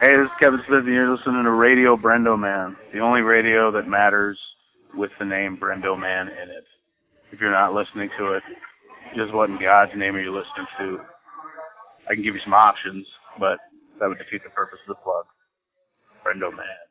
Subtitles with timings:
[0.00, 3.70] Hey, this is Kevin Smith, and you're listening to Radio Brendo Man, the only radio
[3.70, 4.40] that matters
[4.96, 6.64] with the name Brendo Man in it.
[7.30, 8.42] If you're not listening to it,
[9.14, 11.04] just what in God's name are you listening to?
[12.08, 13.04] I can give you some options,
[13.38, 13.60] but
[14.00, 15.28] that would defeat the purpose of the plug.
[16.24, 16.89] Brendo Man.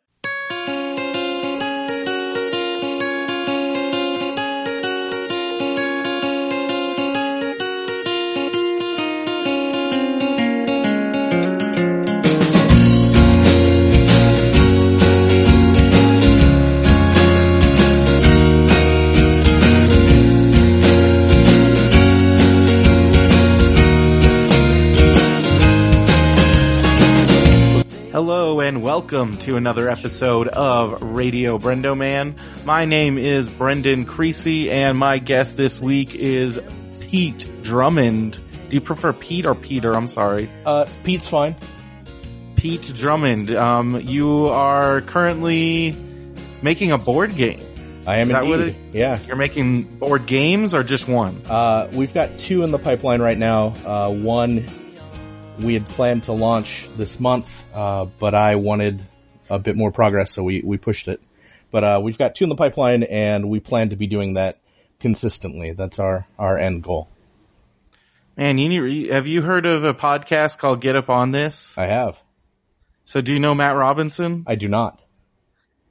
[28.22, 32.36] Hello and welcome to another episode of Radio Brendo Man.
[32.66, 36.60] My name is Brendan Creasy and my guest this week is
[37.00, 38.38] Pete Drummond.
[38.70, 39.96] Do you prefer Pete or Peter?
[39.96, 40.50] I'm sorry.
[40.66, 41.56] Uh, Pete's fine.
[42.58, 43.56] Pete Drummond.
[43.56, 45.96] Um, you are currently
[46.62, 47.62] making a board game.
[48.06, 48.50] I am Is that indeed.
[48.50, 49.18] what it- yeah.
[49.28, 51.42] You're making board games or just one?
[51.50, 53.68] Uh, we've got two in the pipeline right now.
[53.86, 54.66] Uh, one
[55.60, 59.02] we had planned to launch this month, uh, but I wanted
[59.50, 61.22] a bit more progress, so we, we pushed it.
[61.72, 64.60] But, uh, we've got two in the pipeline and we plan to be doing that
[65.00, 65.74] consistently.
[65.74, 67.10] That's our, our end goal.
[68.38, 71.78] Man, you need, have you heard of a podcast called Get Up on This?
[71.78, 72.22] I have.
[73.06, 74.46] So do you know Matt Robinson?
[74.48, 75.02] I do not.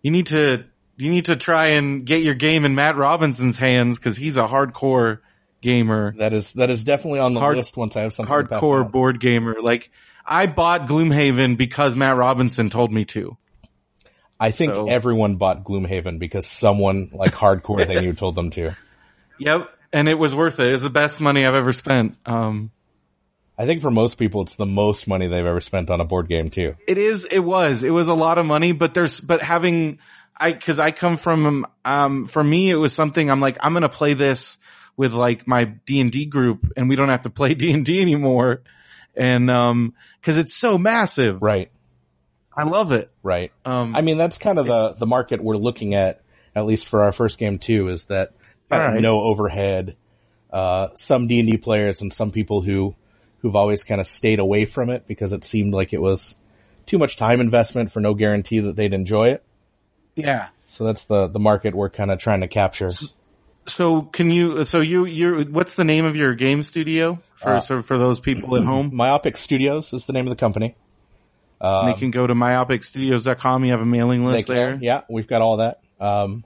[0.02, 0.64] You need to
[0.96, 4.46] you need to try and get your game in Matt Robinson's hands because he's a
[4.46, 5.20] hardcore
[5.60, 8.90] gamer, That is, that is definitely on the Hard- list once I have something hardcore
[8.90, 9.56] board gamer.
[9.60, 9.90] Like
[10.24, 13.36] I bought Gloomhaven because Matt Robinson told me to.
[14.40, 18.76] I think So- everyone bought Gloomhaven because someone like hardcore they knew told them to.
[19.38, 20.72] Yep, and it was worth it.
[20.72, 22.16] It's the best money I've ever spent.
[22.26, 22.70] Um,
[23.56, 26.28] I think for most people, it's the most money they've ever spent on a board
[26.28, 26.76] game too.
[26.86, 27.24] it is.
[27.24, 27.82] It was.
[27.82, 29.98] It was a lot of money, but there's but having
[30.36, 33.88] I because I come from um for me it was something I'm like I'm gonna
[33.88, 34.58] play this
[34.98, 37.86] with like my D and D group and we don't have to play D and
[37.86, 38.60] D anymore,
[39.16, 41.40] and um because it's so massive.
[41.40, 41.70] Right,
[42.58, 43.10] I love it.
[43.22, 43.52] right.
[43.64, 46.20] Um, I mean, that's kind of the, the market we're looking at,
[46.56, 48.32] at least for our first game too, is that
[48.96, 49.96] of no overhead,
[50.52, 52.96] uh, some D&D players and some people who,
[53.42, 56.36] who've always kind of stayed away from it because it seemed like it was
[56.84, 59.44] too much time investment for no guarantee that they'd enjoy it.
[60.16, 60.48] yeah.
[60.66, 62.90] So that's the, the market we're kind of trying to capture.
[62.90, 63.06] So
[64.12, 64.64] can you?
[64.64, 68.20] So you you what's the name of your game studio for Uh, so for those
[68.20, 68.90] people at home?
[68.94, 70.74] Myopic Studios is the name of the company.
[71.60, 73.64] they can go to myopicstudios.com.
[73.64, 74.78] You have a mailing list there.
[74.80, 75.80] Yeah, we've got all that.
[76.00, 76.44] Um,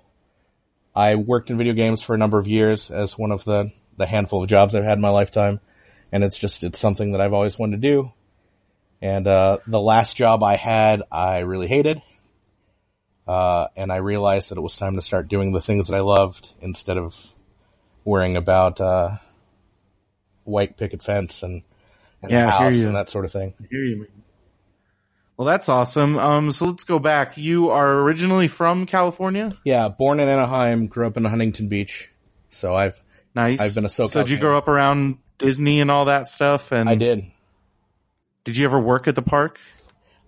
[0.94, 4.06] I worked in video games for a number of years as one of the, the
[4.06, 5.60] handful of jobs I've had in my lifetime.
[6.10, 8.12] And it's just, it's something that I've always wanted to do.
[9.00, 12.02] And, uh, the last job I had, I really hated.
[13.26, 16.00] Uh, and I realized that it was time to start doing the things that I
[16.00, 17.16] loved instead of
[18.04, 19.16] worrying about, uh,
[20.44, 21.62] white picket fence and,
[22.20, 23.54] and Yeah, a I hear house and that sort of thing.
[23.60, 24.06] I hear you.
[25.36, 26.18] Well, that's awesome.
[26.18, 27.36] Um, so let's go back.
[27.36, 29.56] You are originally from California.
[29.64, 32.10] Yeah, born in Anaheim, grew up in Huntington Beach.
[32.48, 33.00] So I've,
[33.34, 33.60] Nice.
[33.60, 36.70] I've been a SoCal So did you grow up around Disney and all that stuff?
[36.72, 37.30] And I did.
[38.44, 39.58] Did you ever work at the park?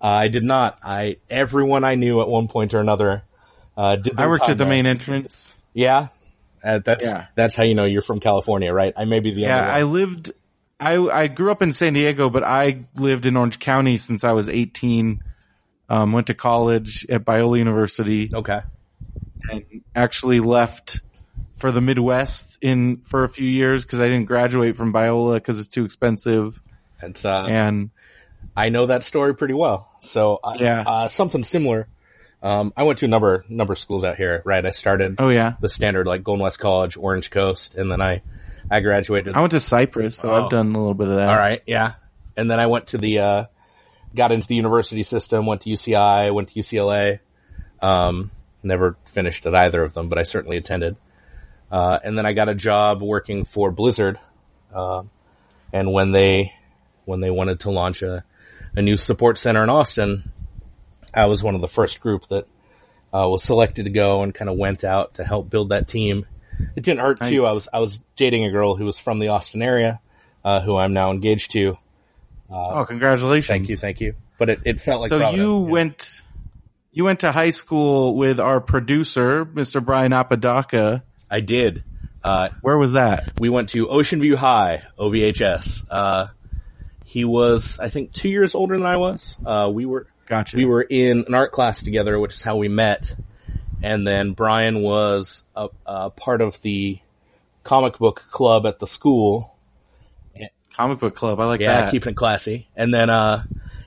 [0.04, 0.78] Uh, I did not.
[0.82, 3.22] I everyone I knew at one point or another
[3.75, 4.20] uh, did.
[4.20, 5.56] I worked at the main entrance.
[5.72, 6.09] Yeah,
[6.62, 7.26] uh, that's Yeah.
[7.34, 8.92] that's how you know you're from California, right?
[8.94, 9.65] I may be the only one.
[9.65, 10.32] Yeah, I lived.
[10.78, 14.32] I I grew up in San Diego, but I lived in Orange County since I
[14.32, 15.22] was 18.
[15.88, 18.31] Um, went to college at Biola University.
[18.34, 18.60] okay.
[19.50, 21.00] and actually left
[21.54, 25.59] for the Midwest in for a few years because I didn't graduate from Biola because
[25.59, 26.60] it's too expensive.
[27.03, 27.91] It's uh, And
[28.56, 29.91] I know that story pretty well.
[30.00, 30.82] So I, Yeah.
[30.87, 31.88] uh, something similar.
[32.43, 34.65] Um, I went to a number number of schools out here, right?
[34.65, 38.21] I started oh yeah, the standard like Golden West College, Orange Coast, and then I
[38.71, 39.34] I graduated.
[39.34, 40.44] I went to Cypress, so Oh.
[40.44, 41.28] I've done a little bit of that.
[41.28, 41.94] All right, yeah.
[42.37, 43.44] And then I went to the, uh,
[44.15, 47.21] got into the university system, went to UCI, went to UCLA.
[47.80, 48.30] Um,
[48.63, 50.97] never finished at either of them, but I certainly attended.
[51.71, 54.19] Uh, and then I got a job working for Blizzard.
[54.74, 55.10] Um,
[55.72, 56.53] and when they,
[57.04, 58.24] when they wanted to launch a,
[58.76, 60.32] a new support center in Austin,
[61.12, 62.47] I was one of the first group that,
[63.12, 66.26] uh, was selected to go and kind of went out to help build that team.
[66.76, 67.30] It didn't hurt Nice.
[67.30, 67.47] too.
[67.47, 70.00] I was, I was dating a girl who was from the Austin area,
[70.44, 71.78] uh, who I'm now engaged to.
[72.50, 73.47] Oh, congratulations!
[73.48, 74.15] Thank you, thank you.
[74.38, 75.71] But it, it felt like So Providence, you yeah.
[75.72, 76.21] went,
[76.92, 79.84] you went to high school with our producer, Mr.
[79.84, 81.03] Brian Apodaca.
[81.30, 81.82] I did.
[82.22, 83.32] Uh, Where was that?
[83.41, 85.84] we went to Ocean View High, OVHS.
[87.15, 89.37] He was, I think, two years older than I was.
[89.47, 90.57] Uh, we were, Gotcha.
[90.57, 93.15] we were in an art class together, which is how we met.
[93.84, 96.99] And then Brian was a, a part of the
[97.63, 99.55] comic book club at the school.
[100.75, 101.39] comic book club.
[101.39, 101.93] I like Yeah, that.
[101.93, 102.66] keeping it classy.
[102.75, 103.45] And then, uh,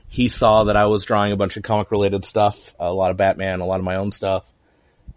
[0.08, 3.18] he saw that I was drawing a bunch of comic related stuff, a lot of
[3.18, 4.50] Batman, a lot of my own stuff,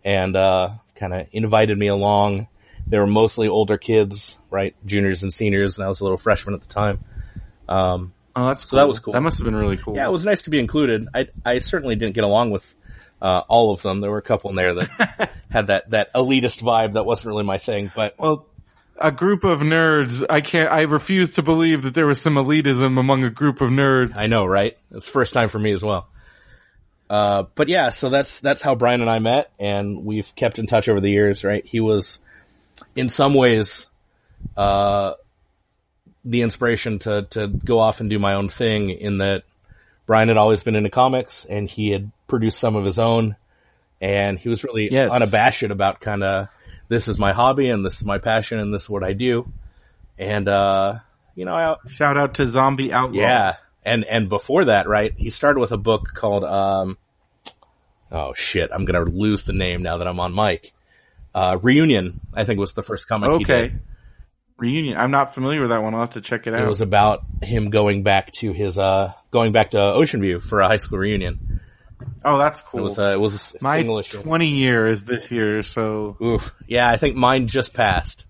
[0.04, 2.48] and, uh, kind of invited me along.
[2.88, 4.76] They were mostly older kids, right?
[4.86, 7.06] Juniors and seniors, and I was a little freshman at the time.
[7.72, 9.14] Um, oh, that's So that was cool.
[9.14, 9.96] That must have been really cool.
[9.96, 11.08] yeah, it was nice to be included.
[11.14, 12.74] I, I certainly didn't get along with,
[13.22, 14.02] uh, all of them.
[14.02, 17.44] There were a couple in there that had that, that elitist vibe that wasn't really
[17.44, 18.48] my thing, but Well,
[18.98, 20.24] a group of nerds.
[20.30, 20.72] I can't.
[20.72, 24.16] I refuse to believe that there was some elitism among a group of nerds.
[24.16, 24.78] I know, right?
[24.92, 26.08] It's first time for me as well.
[27.10, 30.68] Uh, but yeah, so that's, that's how Brian and I met and we've kept in
[30.68, 31.66] touch over the years, right?
[31.66, 32.20] He was
[32.96, 33.88] in some ways,
[34.56, 35.14] uh,
[36.24, 39.44] the inspiration to, to go off and do my own thing in that
[40.06, 43.36] Brian had always been into comics and he had produced some of his own
[44.02, 45.12] and he was really Yes.
[45.12, 46.48] unabashed about kind of,
[46.90, 49.52] this is my hobby and this is my passion and this is what I do.
[50.20, 50.96] And, uh,
[51.36, 53.20] you know, I, Shout out to Zombie Outlaw.
[53.20, 53.56] yeah.
[53.84, 56.98] And, and before that, right, he started with a book called, um,
[58.12, 60.72] oh shit, I'm gonna lose the name now that I'm on mic.
[61.34, 63.74] Uh, Reunion, I think was the first comic he Okay.
[64.62, 64.98] Reunion.
[64.98, 65.94] I'm not familiar with that one.
[65.96, 66.62] I'll have to check it out.
[66.62, 70.60] It was about him going back to his, uh, going back to Ocean View for
[70.62, 71.60] a high school reunion.
[72.24, 72.82] oh, that's cool.
[72.82, 74.22] It was, uh, it was a My single issue.
[74.22, 76.54] 20 year is this year, so Oof.
[76.68, 78.26] Yeah, I think mine just passed.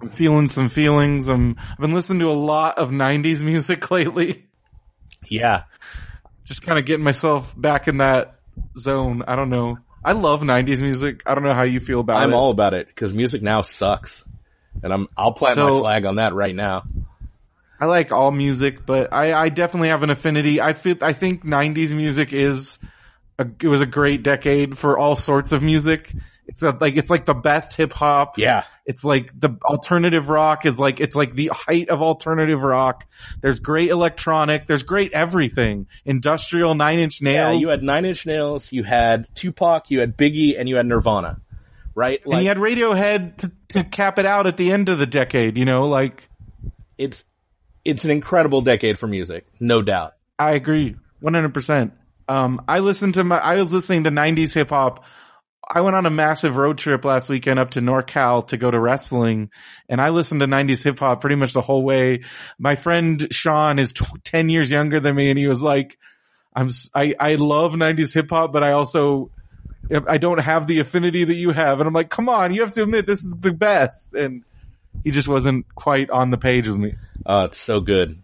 [0.00, 1.28] I'm feeling some feelings.
[1.28, 4.46] I'm, I've been listening to a lot of 90s music lately.
[5.30, 5.64] Yeah.
[6.44, 8.40] Just kind of getting myself back in that
[8.76, 9.22] zone.
[9.26, 9.78] I don't know.
[10.04, 11.22] I love 90s music.
[11.24, 12.24] I don't know how you feel about it.
[12.24, 14.24] I'm all about it because music now sucks.
[14.82, 16.84] And I'm, I'll plant my flag on that right now.
[17.80, 20.60] I like all music, but I, I definitely have an affinity.
[20.60, 22.78] I feel, I think 90s music is
[23.38, 26.12] a, it was a great decade for all sorts of music.
[26.46, 28.38] It's a, like, it's like the best hip hop.
[28.38, 28.64] Yeah.
[28.86, 33.06] It's like the alternative rock is like, it's like the height of alternative rock.
[33.40, 34.66] There's great electronic.
[34.66, 35.86] There's great everything.
[36.04, 37.54] Industrial nine inch Nails.
[37.54, 40.86] Yeah, you had Nine Inch Nails, you had Tupac, you had Biggie, and you had
[40.86, 41.40] Nirvana.
[41.94, 42.20] Right?
[42.24, 45.56] and you had Radiohead to, to cap it out at the end of the decade,
[45.56, 46.28] you know, like,
[46.98, 47.24] it's
[47.84, 50.14] it's an incredible decade for music, no doubt.
[50.38, 51.92] I agree, one hundred percent.
[52.28, 55.04] Um, I listened to my, I was listening to '90s hip hop.
[55.66, 58.78] I went on a massive road trip last weekend up to NorCal to go to
[58.78, 59.50] wrestling,
[59.88, 62.24] and I listened to '90s hip hop pretty much the whole way.
[62.58, 65.98] My friend Sean is tw- ten years younger than me, and he was like,
[66.54, 69.30] "I'm I, I love '90s hip hop, but I also."
[70.08, 71.80] I don't have the affinity that you have.
[71.80, 74.14] And I'm like, come on, you have to admit this is the best.
[74.14, 74.42] And
[75.02, 76.94] he just wasn't quite on the page with me.
[77.26, 78.18] Oh, it's so good.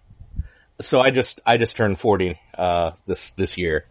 [0.81, 3.85] So I just I just turned forty uh this this year,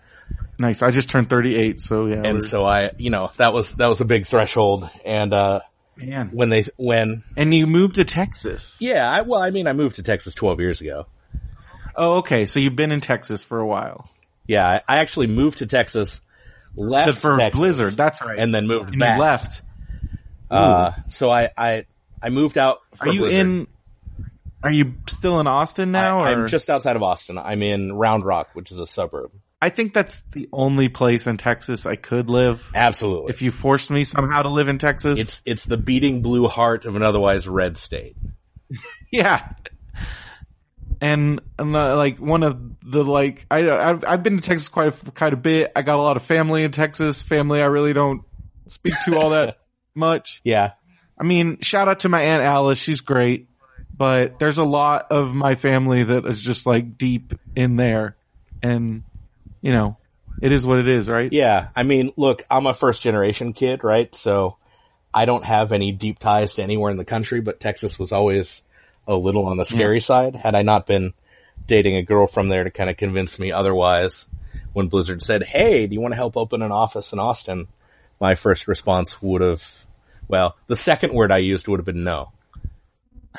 [0.60, 0.81] Nice.
[0.81, 1.80] I just turned 38.
[1.81, 2.16] So yeah.
[2.16, 4.89] and we're- so I you know that was that was a big threshold.
[5.06, 5.60] And uh
[5.98, 6.30] man.
[6.31, 8.75] when they when And you moved to Texas.
[8.80, 11.06] yeah, I, well I mean I moved to Texas twelve years ago.
[11.95, 12.45] Oh, okay.
[12.48, 14.10] So you've been in Texas for a while.
[14.48, 16.21] Yeah, I, I actually moved to Texas,
[16.75, 17.94] left for Texas, Blizzard.
[17.94, 18.38] That's right.
[18.39, 19.19] and then moved And back.
[19.19, 19.62] left.
[20.50, 21.86] Uh, so I I
[22.21, 22.80] I moved out.
[23.00, 23.39] Are you Blizzard.
[23.39, 23.68] in?
[24.63, 26.19] Are you still in Austin now?
[26.21, 26.42] I, or?
[26.42, 27.38] I'm just outside of Austin.
[27.38, 29.31] I'm in Round Rock, which is a suburb.
[29.62, 32.69] I think that's the only place in Texas I could live.
[32.73, 33.30] Absolutely.
[33.31, 36.85] If you forced me somehow to live in Texas, It's it's the beating blue heart
[36.85, 38.16] of an otherwise red state.
[39.11, 39.49] yeah.
[41.01, 44.87] And, and uh, like one of the like I I've, I've been to Texas quite
[44.87, 45.71] a, quite a bit.
[45.75, 47.23] I got a lot of family in Texas.
[47.23, 48.23] Family I really don't
[48.68, 49.59] speak to all that
[49.95, 50.41] much.
[50.44, 50.73] Yeah.
[51.18, 52.79] I mean, shout out to my aunt Alice.
[52.79, 53.49] She's great,
[53.95, 58.18] but there's a lot of my family that is just like deep in there,
[58.61, 59.03] and
[59.61, 59.97] you know,
[60.41, 61.31] it is what it is, right?
[61.31, 61.69] Yeah.
[61.75, 64.13] I mean, look, I'm a first generation kid, right?
[64.15, 64.57] So
[65.13, 68.63] I don't have any deep ties to anywhere in the country, but Texas was always
[69.09, 70.35] a little on the scary side.
[70.35, 71.13] Had I not been
[71.66, 74.28] dating a girl from there to kind of convince me otherwise,
[74.73, 77.68] when Blizzard said, Hey, do you want to help open an office in Austin?
[78.21, 79.63] My first response would have,
[80.28, 82.31] well, the second word I used would have been no.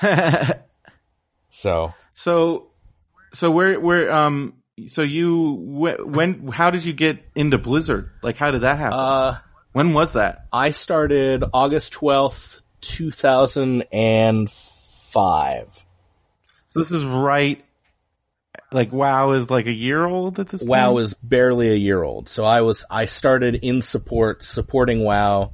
[1.51, 2.69] So So,
[3.33, 4.55] so where where um,
[4.89, 8.11] so you wh- when how did you get into Blizzard?
[8.23, 8.99] Like, how did that happen?
[8.99, 9.39] Uh,
[9.73, 10.47] when was that?
[10.53, 12.61] I started August 12th,
[15.13, 15.87] 2005.
[16.69, 17.65] So this is right.
[18.73, 20.71] Like WoW is like a year old at this point.
[20.71, 22.29] WoW is barely a year old.
[22.29, 25.53] So I was, I started in support, supporting WoW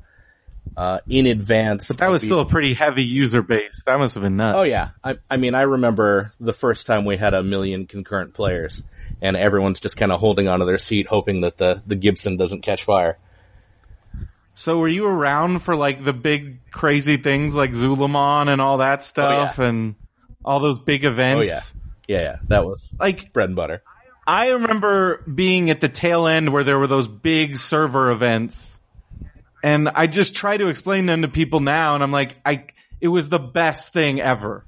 [0.76, 1.88] uh, in advance.
[1.88, 3.82] But that was still a pretty heavy user base.
[3.86, 4.56] That must have been nuts.
[4.58, 4.90] Oh yeah.
[5.02, 8.82] I, I mean, I remember the first time we had a million concurrent players
[9.22, 12.60] and everyone's just kind of holding onto their seat hoping that the, the Gibson doesn't
[12.60, 13.18] catch fire.
[14.58, 19.02] So were you around for like the big crazy things like Zul'Aman and all that
[19.02, 19.68] stuff Oh, yeah.
[19.68, 19.94] and
[20.44, 21.38] all those big oh, events?
[21.38, 21.60] Oh yeah.
[22.08, 22.36] Yeah, yeah.
[22.48, 23.82] That was Like bread and butter.
[24.26, 28.80] I remember being at the tail end where there were those big server events.
[29.62, 32.64] And I just try to explain them to people now and I'm like, I,
[33.00, 34.64] it was the best thing ever.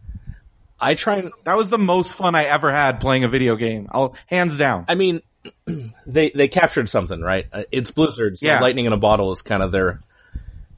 [0.78, 3.88] I try and, That was the most fun I ever had playing a video game.
[3.90, 4.84] I'll, hands down.
[4.86, 5.22] I mean,
[6.06, 7.46] they, they captured something, right?
[7.52, 8.60] Uh, It's Blizzard, so Yeah.
[8.60, 10.02] lightning in a bottle is kind of their,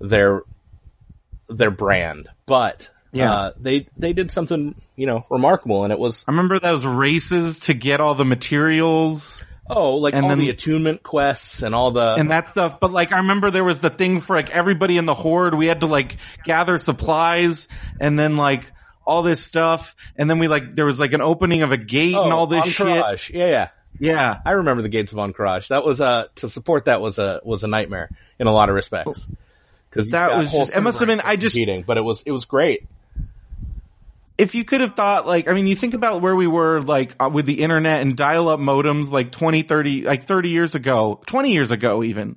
[0.01, 0.43] their,
[1.49, 2.29] their brand.
[2.47, 3.33] But, Yeah.
[3.33, 7.61] uh, they, they did something, you know, remarkable and it was, I remember those races
[7.61, 11.93] to get all the materials oh, like And all then- the attunement quests and all
[11.93, 12.81] the, and that stuff.
[12.81, 15.55] But like, I remember there was the thing for like everybody in the horde.
[15.55, 17.69] We had to like gather supplies
[18.01, 18.73] and then like
[19.07, 19.95] all this stuff.
[20.17, 22.47] And then we like, there was like an opening of a gate and oh, all
[22.49, 23.31] this shit.
[23.33, 23.69] Yeah, yeah.
[24.01, 24.41] Yeah.
[24.45, 25.69] I remember the gates of Ahn'Qiraj.
[25.69, 28.75] That was uh to support that was a was a nightmare in a lot of
[28.75, 29.29] respects.
[29.89, 32.33] Because That was just- it must have been- I just- competing, but it was it
[32.33, 32.89] was great.
[34.39, 37.15] if you could have thought like i mean you think about where we were like
[37.21, 41.53] uh, with the internet and dial-up modems like 20 30 like 30 years ago 20
[41.53, 42.37] years ago even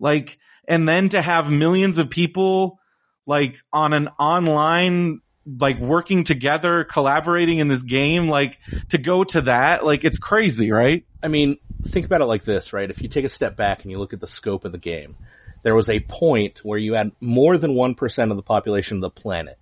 [0.00, 2.80] like and then to have millions of people
[3.24, 8.58] like on an online like working together collaborating in this game like
[8.88, 12.74] to go to that like it's crazy right I mean, think about it like this,
[12.74, 12.88] right?
[12.88, 15.16] If you take a step back and you look at the scope of the game,
[15.62, 19.00] there was a point where you had more than one percent of the population of
[19.00, 19.58] the planet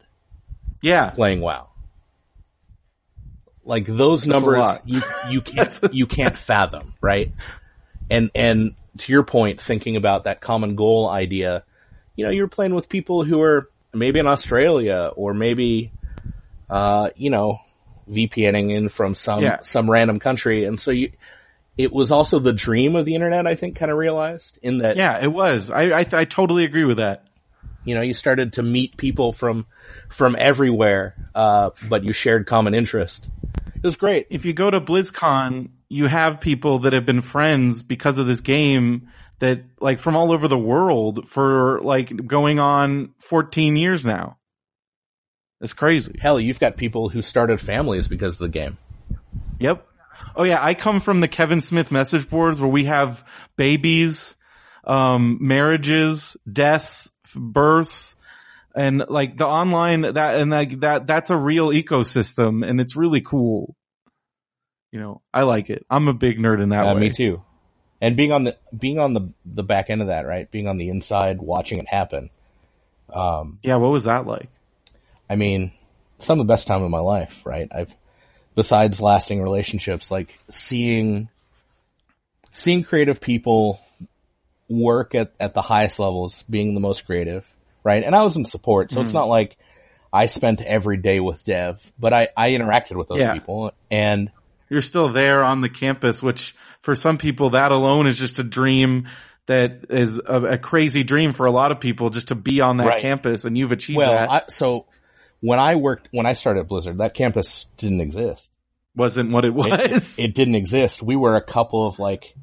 [0.82, 1.68] yeah playing WoW.
[3.64, 7.32] Like those a numbers, you you can't you can't fathom, right?
[8.10, 11.62] And and to your point, thinking about that common goal idea,
[12.16, 15.92] you know, you're playing with people who are maybe in Australia or maybe,
[16.70, 17.60] uh, you know,
[18.08, 19.58] VPNing in from some Yeah.
[19.62, 21.12] some random country, and so you.
[21.78, 24.96] It was also the dream of the internet, I think, kind of realized in that
[24.96, 27.24] yeah it was i i, I totally agree with that
[27.84, 29.66] you know, you started to meet people from,
[30.08, 33.28] from everywhere, uh, but you shared common interest.
[33.74, 34.28] It was great.
[34.30, 38.40] if you go to BlizzCon, you have people that have been friends because of this
[38.40, 39.08] game
[39.42, 44.38] that like from all over the world for like going on 14 years now.
[45.60, 46.16] It's crazy.
[46.20, 48.78] Hell, you've got people who started families because of the game.
[49.58, 49.84] Yep.
[50.36, 53.24] Oh yeah, I come from the Kevin Smith message boards where we have
[53.56, 54.36] babies,
[54.84, 58.14] um, marriages, deaths, births,
[58.76, 63.22] and like the online that and like that that's a real ecosystem and it's really
[63.22, 63.74] cool.
[64.92, 65.84] You know, I like it.
[65.90, 67.00] I'm a big nerd in that Uh, way.
[67.00, 67.42] me too.
[68.02, 70.50] And being on the, being on the, the back end of that, right?
[70.50, 72.28] Being on the inside, watching it happen.
[73.14, 74.48] Yeah, what was that like?
[75.30, 75.72] I mean,
[76.18, 77.68] some of the best time of my life, right?
[77.72, 77.94] I've,
[78.54, 81.28] besides lasting relationships, like seeing,
[82.52, 83.80] seeing creative people
[84.68, 87.50] work at, at the highest levels, being the most creative,
[87.84, 88.02] right?
[88.02, 89.02] And I was in support, so Hmm.
[89.02, 89.56] it's not like
[90.12, 93.32] I spent every day with dev, but I, I interacted with those Yeah.
[93.32, 94.30] people and
[94.68, 98.42] You're still there on the campus, which for some people that alone is just a
[98.44, 99.08] dream
[99.46, 102.76] that is a, a crazy dream for a lot of people just to be on
[102.76, 103.02] that Right.
[103.02, 104.30] campus and you've achieved well, that.
[104.30, 104.86] I, so
[105.40, 108.50] when I worked, when I started at Blizzard, that campus didn't exist.
[108.94, 110.14] wasn't what it was.
[110.18, 111.02] it didn't exist.
[111.02, 112.34] We were a couple of like,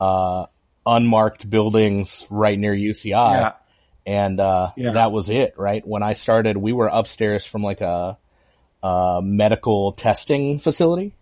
[0.00, 0.46] uh,
[0.86, 3.10] unmarked buildings right near UCI.
[3.32, 3.52] Yeah.
[4.06, 4.92] And, uh, Yeah.
[4.92, 5.86] that was it, right?
[5.86, 8.16] When I started, we were upstairs from like a,
[8.82, 11.14] a medical testing facility.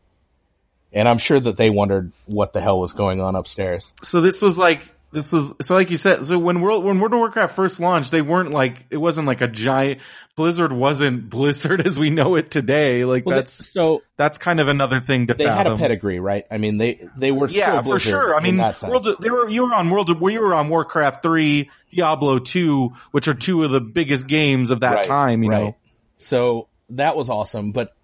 [0.97, 3.93] And I'm sure that they wondered what the hell was going on upstairs.
[4.03, 7.13] so this was like this was so like you said so when world when World
[7.13, 10.01] of Warcraft first launched they weren't like it wasn't like a giant
[10.35, 14.67] Blizzard wasn't Blizzard as we know it today like Well, that's so that's kind of
[14.69, 16.45] another thing to they had a pedigree, right?
[16.51, 18.35] I mean, they, they were still yeah, for sure.
[18.35, 18.83] I mean, that.
[18.83, 22.39] World of, they were you were on World of, you were on Warcraft three, Diablo
[22.39, 25.43] two, which are two of the biggest games of that Right, time.
[25.43, 25.65] You right.
[25.65, 25.77] know.
[26.19, 27.95] So that was awesome, but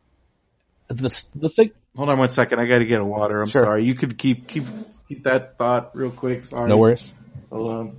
[0.88, 2.58] the the thing Hold on one second.
[2.58, 3.42] I got to get a water.
[3.42, 3.64] I'm Sure.
[3.64, 3.84] sorry.
[3.84, 4.64] You could keep keep
[5.08, 6.44] keep that thought real quick.
[6.44, 6.68] Sorry.
[6.68, 7.12] no worries.
[7.50, 7.96] Hold on.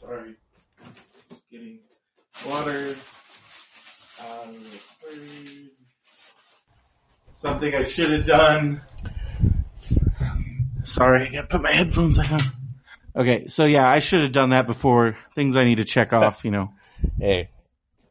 [0.00, 0.34] Sorry.
[1.30, 1.78] Just getting
[2.46, 2.94] water.
[4.20, 4.54] Um,
[7.34, 8.82] something I should have done.
[10.84, 12.40] Sorry, I gotta put my headphones on.
[13.16, 15.16] Okay, so yeah, I should have done that before.
[15.34, 16.72] Things I need to check off, you know.
[17.18, 17.50] Hey,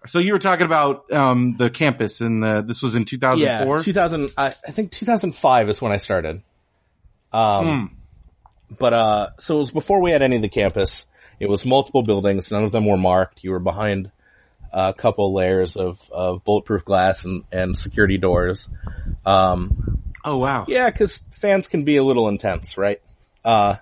[0.07, 3.77] So you were talking about um, the campus, and the, this was in 2004.
[3.77, 4.29] yeah, 2000.
[4.37, 6.41] I, I think 2005 is when I started.
[7.33, 7.91] Um,
[8.69, 8.75] Hmm.
[8.79, 11.05] but uh, so it was before we had any of the campus,
[11.39, 12.51] It was multiple buildings.
[12.51, 13.43] None of them were marked.
[13.43, 14.11] You were behind
[14.73, 18.69] a couple layers of, of bulletproof glass and, and security doors.
[19.25, 20.65] Um, Oh wow.
[20.67, 22.99] yeah, cause fans can be a little intense, right?
[23.45, 23.75] Uh,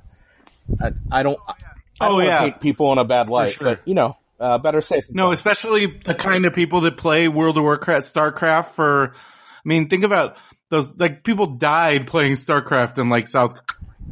[0.79, 2.39] I, I don't, I don't Oh, wanna yeah.
[2.41, 3.63] paint people in a bad light, sure.
[3.65, 5.06] but you know, uh, better safe.
[5.10, 9.88] No, especially the kind of people that play World of Warcraft, StarCraft for, I mean,
[9.89, 10.38] think about
[10.70, 13.62] those, like people died playing StarCraft in like South,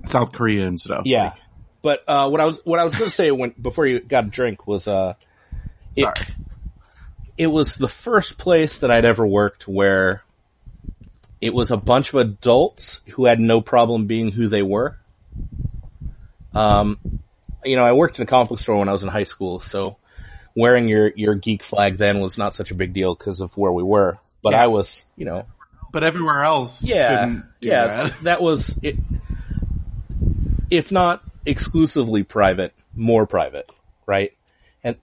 [0.04, 1.02] South Korea and stuff.
[1.06, 1.24] Yeah.
[1.24, 1.42] Like,
[1.82, 4.26] But, uh, what I was, what I was going to say when, before you got
[4.26, 5.16] a drink was, uh,
[5.96, 6.36] it, sorry.
[7.38, 10.24] it was the first place that I'd ever worked where
[11.42, 14.98] it was a bunch of adults who had no problem being who they were.
[16.54, 16.98] Um,
[17.66, 19.60] you know, I worked in a comic book store when I was in high school,
[19.60, 19.98] so
[20.56, 23.72] wearing your, your geek flag then was not such a big deal because of where
[23.72, 24.18] we were.
[24.42, 24.64] But Yeah.
[24.64, 25.46] I was, you know,
[25.92, 28.14] But everywhere else, yeah, couldn't do yeah, that.
[28.24, 28.96] that was it.
[30.70, 33.70] If not exclusively private, more private,
[34.06, 34.34] right?
[34.84, 34.98] And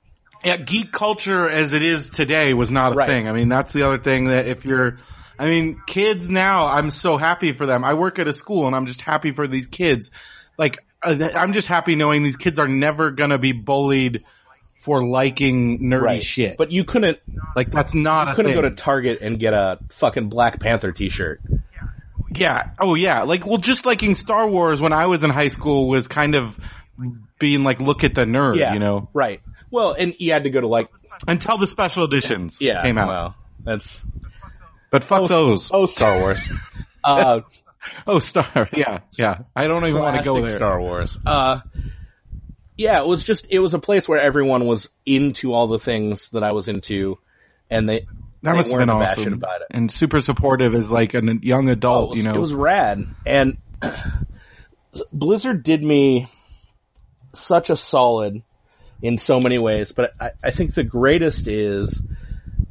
[0.45, 3.07] Yeah, geek culture as it is today was not a Right.
[3.07, 3.29] thing.
[3.29, 4.99] I mean, that's the other thing that if you're,
[5.39, 7.85] I mean, kids now, I'm so happy for them.
[7.85, 10.11] I work at a school and I'm just happy for these kids.
[10.59, 14.25] Like, uh, I'm just happy knowing these kids are never gonna be bullied
[14.81, 16.57] for liking nerdy right, shit.
[16.57, 17.19] but you couldn't
[17.55, 18.61] like, that's not a couldn't thing.
[18.63, 21.41] go to Target and get a fucking Black Panther T-shirt.
[22.35, 22.71] Yeah.
[22.79, 23.23] Oh yeah.
[23.23, 26.59] Like, well, just liking Star Wars when I was in high school was kind of
[27.39, 29.41] being like, look at the nerd, Yeah, you know, right.
[29.71, 30.89] Well, and you had to go to like
[31.29, 33.09] until the special editions yeah, came out.
[33.09, 34.03] Well, that's
[34.91, 35.71] But fuck those.
[35.73, 36.51] oh Star Wars.
[37.05, 37.41] uh,
[38.07, 38.69] Oh, Star.
[38.75, 39.01] Yeah.
[39.13, 39.39] Yeah.
[39.57, 40.53] I don't even want to go there.
[40.53, 41.19] Star Wars.
[41.25, 41.61] Uh,
[42.81, 46.31] yeah, it was just it was a place where everyone was into all the things
[46.31, 47.19] that I was into,
[47.69, 48.07] and they That
[48.43, 49.33] they must have weren't been awesome.
[49.35, 49.67] about it.
[49.71, 52.35] And super supportive as like a young Oh, adult, it was, you know.
[52.35, 53.05] it was rad.
[53.27, 53.59] And
[55.13, 56.29] Blizzard did me
[57.35, 58.43] such a solid
[59.03, 62.03] in so many ways, but I, I think the greatest is,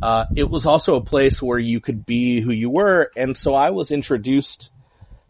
[0.02, 3.12] uh, it was also a place where you could be who you were.
[3.16, 4.72] And so I was introduced,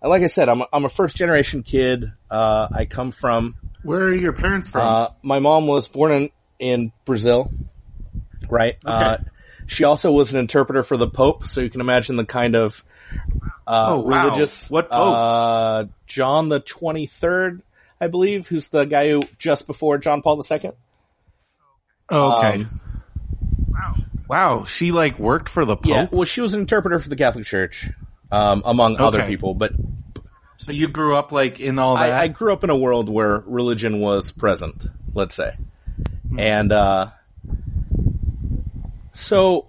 [0.02, 2.12] and like I said, I'm a, I'm a first generation kid.
[2.30, 4.88] Uh, I come from, Where are your parents from?
[4.88, 7.52] uh, my mom was born in, in Brazil,
[8.50, 8.78] right?
[8.86, 9.18] Uh,
[9.68, 12.84] she also was an interpreter for the Pope, so you can imagine the kind of
[13.68, 14.26] uh, Oh, wow.
[14.26, 14.70] religious.
[14.70, 15.15] What Pope?
[15.15, 17.62] Uh, John the twenty third,
[18.02, 20.72] I believe, who's the guy who just before John Paul II.
[22.10, 22.62] oh, okay.
[22.63, 24.65] um, wow.
[24.65, 25.86] She like worked for the Pope.
[25.86, 27.89] Yeah, well, she was an interpreter for the Catholic Church,
[28.32, 29.54] um, among other people.
[29.54, 29.74] But
[30.60, 32.12] So you grew up like in all that.
[32.12, 35.56] I, I grew up in a world where religion was present, let's say.
[36.28, 36.39] Hmm.
[36.39, 37.08] And, uh,
[39.13, 39.67] so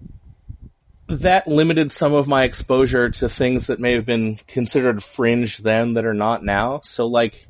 [1.06, 5.94] that limited some of my exposure to things that may have been considered fringe then
[5.94, 6.80] that are not now.
[6.82, 7.46] So like,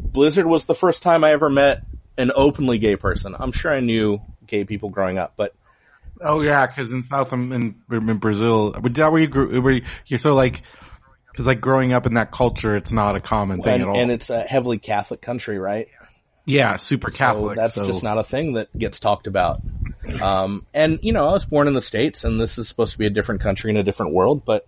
[0.00, 1.84] Blizzard was the first time I ever met
[2.18, 3.36] an openly gay person.
[3.38, 5.54] I'm sure I knew gay people growing up, but
[6.20, 9.60] oh yeah, because in South in, in Brazil, was that where you grew?
[9.60, 10.62] Where you, you're so like,
[11.34, 13.96] because like growing up in that culture, it's not a common thing and, at all.
[13.96, 15.88] and it's a heavily Catholic country, right?
[16.46, 17.56] yeah, super Catholic.
[17.56, 19.60] So that's so- just not a thing that gets talked about.
[20.20, 22.98] Um, and you know, I was born in the States and this is supposed to
[22.98, 24.64] be a different country in a different world, but,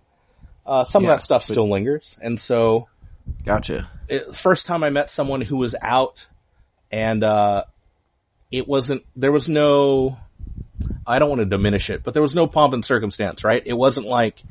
[0.65, 2.17] uh, some Yeah, of that stuff still lingers.
[2.21, 2.89] And so,
[3.45, 3.87] Gotcha.
[4.09, 6.27] it, first time I met someone who was out
[6.91, 7.63] and, uh,
[8.51, 10.17] it wasn't, there was no,
[11.05, 13.61] I don't want to diminish it, but there was no pomp and circumstance, right?
[13.65, 14.41] It wasn't like,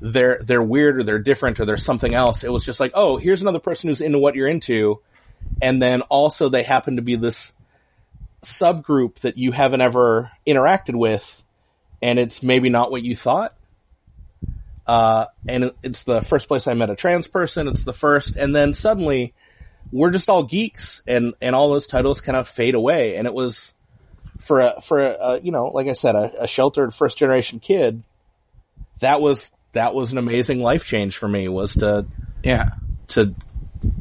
[0.00, 2.44] they're, they're weird or they're different or there's something else.
[2.44, 5.00] It was just like, oh, here's another person who's into what you're into.
[5.60, 7.52] And then also they happen to be this
[8.42, 11.42] subgroup that you haven't ever interacted with
[12.02, 13.54] and it's maybe not what you thought.
[14.86, 17.68] Uh, and it's the first place I met a trans person.
[17.68, 19.32] It's the first, and then suddenly
[19.92, 23.16] we're just all geeks and, and all those titles kind of fade away.
[23.16, 23.72] And it was
[24.40, 28.02] for a, for a, you know, like I said, a, a sheltered first generation kid.
[28.98, 32.06] That was, that was an amazing life change for me was to,
[32.42, 32.70] Yeah.
[33.08, 33.34] to,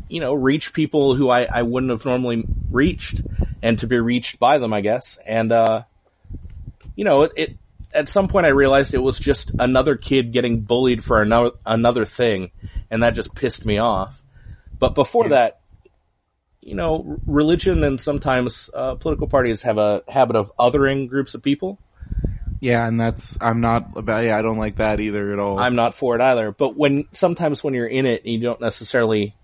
[0.10, 3.22] you know, reach people who I, I wouldn't have normally reached
[3.62, 5.18] and to be reached by them, I guess.
[5.26, 5.84] And, uh,
[6.96, 7.58] you know, it, it,
[7.94, 12.06] at some point I realized it was just another kid getting bullied for another, another
[12.06, 12.52] thing.
[12.90, 14.22] And that just pissed me off.
[14.78, 15.62] But before that,
[16.62, 21.42] you know, religion and sometimes, uh, political parties have a habit of othering groups of
[21.42, 21.80] people.
[22.62, 24.24] Yeah, and that's I'm not about.
[24.24, 25.60] Yeah, I don't like that either at all.
[25.60, 26.52] I'm not for it either.
[26.52, 29.36] But when sometimes when you're in it, you don't necessarily.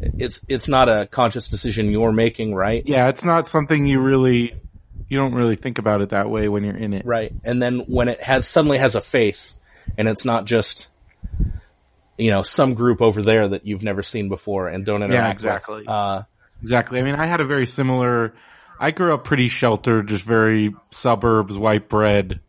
[0.00, 2.82] It's it's not a conscious decision you're making, right?
[2.86, 4.54] yeah, it's not something you really.
[5.08, 7.04] You don't really think about it that way when you're in it.
[7.04, 7.32] Right.
[7.44, 9.56] And then when it has suddenly has a face,
[9.98, 10.88] and it's not just
[12.16, 15.42] you know some group over there that you've never seen before and don't interact.
[15.42, 15.84] with, exactly.
[15.86, 16.22] uh,
[16.62, 16.98] Exactly.
[16.98, 18.34] I mean, I had a very similar.
[18.80, 22.40] I grew up pretty sheltered, just very suburbs, white bread.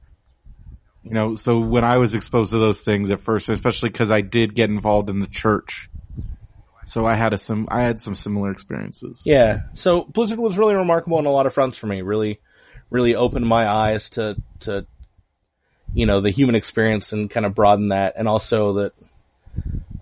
[1.04, 4.22] You know, so when I was exposed to those things at first, especially because I
[4.22, 5.90] did get involved in the church,
[6.86, 9.24] so I had a some I had some similar experiences.
[9.26, 9.64] Yeah.
[9.74, 12.02] So Blizzard was really remarkable on a lot of fronts for me.
[12.02, 12.40] Really,
[12.90, 14.86] really opened my eyes to to
[15.94, 18.94] you know the human experience and kind of broadened that, and also that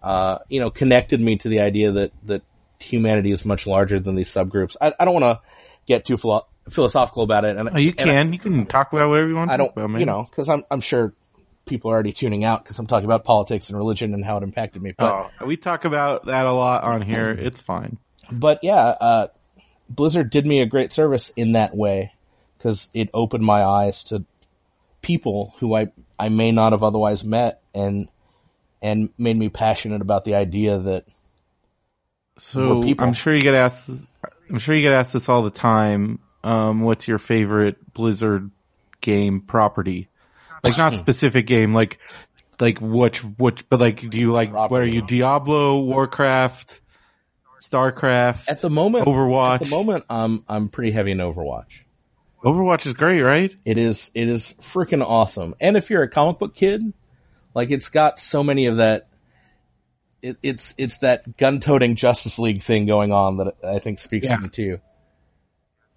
[0.03, 2.43] uh, you know connected me to the idea that that
[2.79, 4.75] humanity is much larger than these subgroups.
[4.79, 5.49] I, I don't want to
[5.89, 8.93] get too philo- philosophical about it, and Oh, you and I- can you can talk
[8.93, 9.51] about whatever you want.
[9.51, 11.13] I don't, about, you know, because I'm I'm sure
[11.65, 14.43] people are already tuning out because I'm talking about politics and religion and how it
[14.43, 14.93] impacted me.
[14.97, 17.31] But Oh, we talk about that a lot on here.
[17.31, 17.97] It's fine.
[18.31, 19.27] but yeah, uh,
[19.89, 22.13] Blizzard did me a great service in that way
[22.57, 24.23] because it opened my eyes to
[25.01, 28.07] people who I I may not have otherwise met and
[28.81, 31.05] and made me passionate about the idea that
[32.37, 32.81] So.
[32.99, 33.89] I'm sure you get asked.
[34.49, 36.19] I'm sure you get asked this all the time.
[36.43, 38.49] Um, what's your favorite Blizzard
[39.01, 40.09] game property?
[40.63, 41.99] Like not specific game, like
[42.59, 46.81] like which which, but like do you like what are you Diablo, Warcraft,
[47.61, 49.55] Starcraft, at the moment Overwatch?
[49.55, 51.81] at the moment I'm I'm pretty heavy in Overwatch.
[52.43, 53.53] Overwatch is great, right?
[53.65, 55.55] It is it is freaking awesome.
[55.59, 56.93] And if you're a comic book kid,
[57.53, 59.08] like it's got so many of that.
[60.21, 64.35] It, it's it's that gun-toting Justice League thing going on that I think speaks Yeah.
[64.37, 64.79] to me too.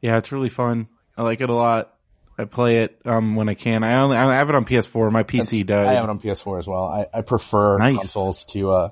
[0.01, 0.89] Yeah, it's really fun.
[1.17, 1.95] I like it a lot.
[2.39, 3.85] I play it um when I can.
[3.85, 5.11] I only I have it on PS4.
[5.13, 5.89] My PC does.
[5.89, 6.85] I have it on PS4 as well.
[6.87, 7.97] I, I prefer Nice.
[7.99, 8.89] consoles to uh,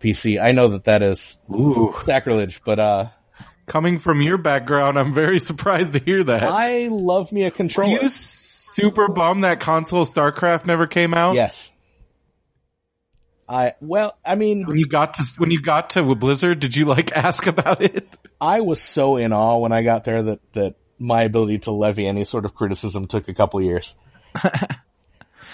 [0.00, 0.40] PC.
[0.42, 1.94] I know that that is Ooh.
[2.04, 3.06] sacrilege, but uh,
[3.66, 6.42] Coming from your background, I'm very surprised to hear that.
[6.42, 8.02] I love me a Were controller.
[8.02, 11.36] you super bummed that console StarCraft never came out?
[11.36, 11.70] yes.
[13.50, 16.84] I well, I mean, When you got to when you got to Blizzard, did you
[16.86, 18.08] like ask about it?
[18.40, 22.06] I was so in awe when I got there that that my ability to levy
[22.06, 23.94] any sort of criticism took a couple years.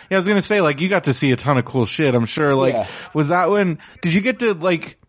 [0.09, 2.14] Yeah, I was gonna say like you got to see a ton of cool shit.
[2.14, 2.54] I'm sure.
[2.54, 2.87] Like, Yeah.
[3.12, 3.78] was that when?
[4.02, 5.00] Did you get to like?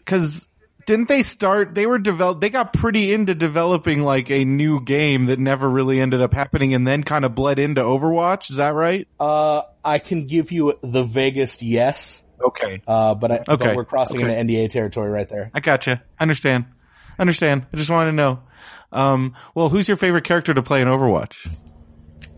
[0.00, 0.46] Because
[0.88, 1.74] didn't they start?
[1.74, 2.40] They were develop.
[2.40, 6.72] They got pretty into developing like a new game that never really ended up happening,
[6.72, 8.50] and then kind of bled into Overwatch.
[8.50, 9.06] Is that right?
[9.20, 12.80] Uh, I can give you the vaguest yes, Okay.
[12.86, 13.76] uh, but, I, but Okay.
[13.76, 14.38] we're crossing Okay.
[14.40, 15.50] into NDA territory right there.
[15.52, 16.02] I gotcha.
[16.18, 16.64] Understand.
[17.18, 17.66] I Understand.
[17.70, 18.38] I just wanted to know.
[18.90, 21.36] Um, well, who's your favorite character to play in Overwatch?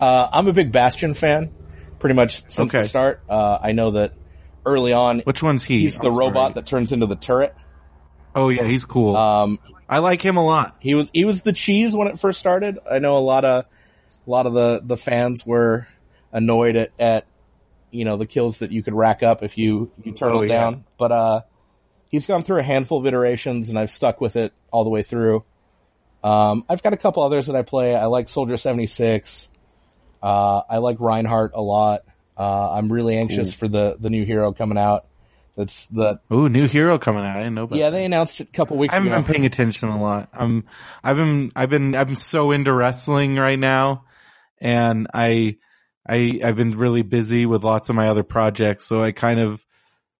[0.00, 1.52] Uh, I'm a big Bastion fan,
[2.00, 2.82] pretty much since Okay.
[2.82, 3.20] the start.
[3.28, 4.14] Uh, I know that
[4.66, 5.78] early on, Which one's he?
[5.82, 7.54] he's the robot that turns into the turret.
[8.34, 9.16] Oh yeah, he's cool.
[9.16, 10.76] Um, I like him a lot.
[10.80, 12.78] he was he was the cheese when it first started.
[12.90, 13.64] I know a lot of
[14.26, 15.86] a lot of the the fans were
[16.32, 17.26] annoyed at at
[17.90, 20.48] you know the kills that you could rack up if you you turn Oh, yeah.
[20.60, 20.84] down.
[20.96, 21.40] But uh,
[22.08, 25.02] he's gone through a handful of iterations, and I've stuck with it all the way
[25.02, 25.44] through.
[26.22, 27.96] Um, I've got a couple others that I play.
[27.96, 29.48] I like Soldier seventy six.
[30.22, 32.02] Uh, I like Reinhardt a lot.
[32.36, 35.06] Uh, I'm really anxious for the the new hero coming out.
[35.60, 37.36] That's the Ooh, new hero coming out.
[37.36, 37.78] I didn't know about.
[37.78, 37.96] yeah that.
[37.96, 39.22] they announced it a couple weeks I haven't ago.
[39.22, 40.30] been paying attention a lot.
[40.32, 40.64] Um,
[41.04, 44.04] I've been, I've been, been so into wrestling right now,
[44.60, 45.58] and I,
[46.08, 48.86] I, I've been really busy with lots of my other projects.
[48.86, 49.64] So I kind of,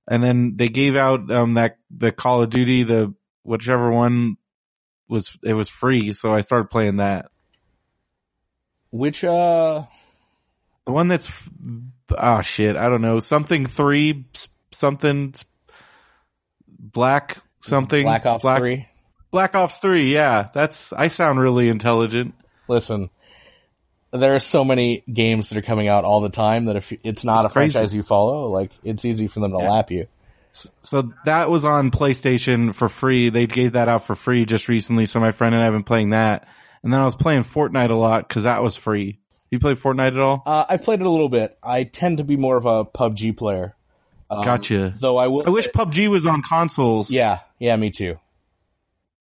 [0.09, 4.37] and then they gave out um that the Call of Duty, the whichever one
[5.09, 6.13] was, it was free.
[6.13, 7.31] So I started playing that.
[8.91, 9.85] Which uh
[10.85, 11.31] The one that's,
[12.19, 15.35] oh shit, I don't know, something three, s- something,
[16.69, 18.87] black something, Black Ops three.
[19.31, 20.93] Black Ops three, yeah, that's.
[20.93, 22.35] I sound really intelligent.
[22.69, 23.11] Listen,
[24.13, 27.25] there are so many games that are coming out all the time that if it's
[27.25, 27.73] not It's a crazy.
[27.73, 29.71] franchise you follow, like it's easy for them to Yeah.
[29.71, 30.07] lap you.
[30.83, 33.31] So that was on PlayStation for free.
[33.31, 35.07] They gave that out for free just recently.
[35.07, 36.49] So my friend and I have been playing that.
[36.83, 39.21] And then I was playing Fortnite a lot because that was free.
[39.53, 40.43] You play Fortnite at all?
[40.45, 41.57] Uh, I've played it a little bit.
[41.63, 43.77] I tend to be more of a PUBG player.
[44.31, 44.95] Um, Gotcha.
[44.97, 45.45] Though I will.
[45.47, 47.11] I wish PUBG was on consoles.
[47.11, 48.19] yeah, yeah, me too.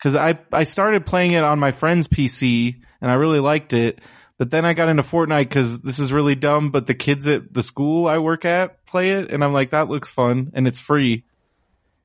[0.04, 4.00] Cause I, I started playing it on my friend's PC and I really liked it.
[4.38, 7.54] But then I got into Fortnite cause this is really dumb, but the kids at
[7.54, 10.80] the school I work at play it and I'm like, that looks fun and it's
[10.80, 11.26] free.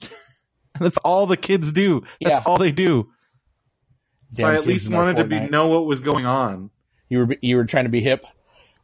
[0.80, 2.00] That's all the kids do.
[2.20, 2.42] That's Yeah.
[2.46, 3.10] all they do.
[4.32, 6.70] So I at least wanted to be know what was going on.
[7.08, 8.24] You were you were trying to be hip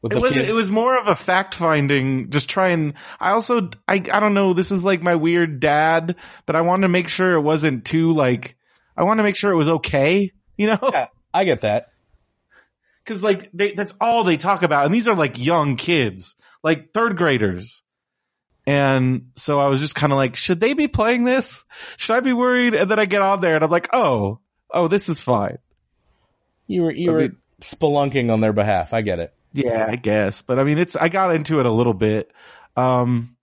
[0.02, 0.48] with It was kids.
[0.48, 2.30] it was more of a fact finding.
[2.30, 4.52] Just try and I also I I don't know.
[4.54, 8.12] This is like my weird dad, but I wanted to make sure it wasn't too
[8.12, 8.56] like.
[8.96, 10.32] I want to make sure it was okay.
[10.56, 11.90] You know, Yeah, I get that.
[13.04, 16.92] because like they, that's all they talk about, and these are like young kids, like
[16.92, 17.82] third graders.
[18.66, 21.64] And so I was just kind of like, should they be playing this?
[21.96, 22.74] Should I be worried?
[22.74, 25.58] And then I get on there and I'm like, oh, oh, this is fine.
[26.66, 27.28] You were you were
[27.60, 28.92] spelunking on their behalf.
[28.92, 29.34] I get it.
[29.52, 30.42] Yeah, I guess.
[30.42, 32.30] But I mean, it's, I got into it a little bit.
[32.76, 33.36] Um,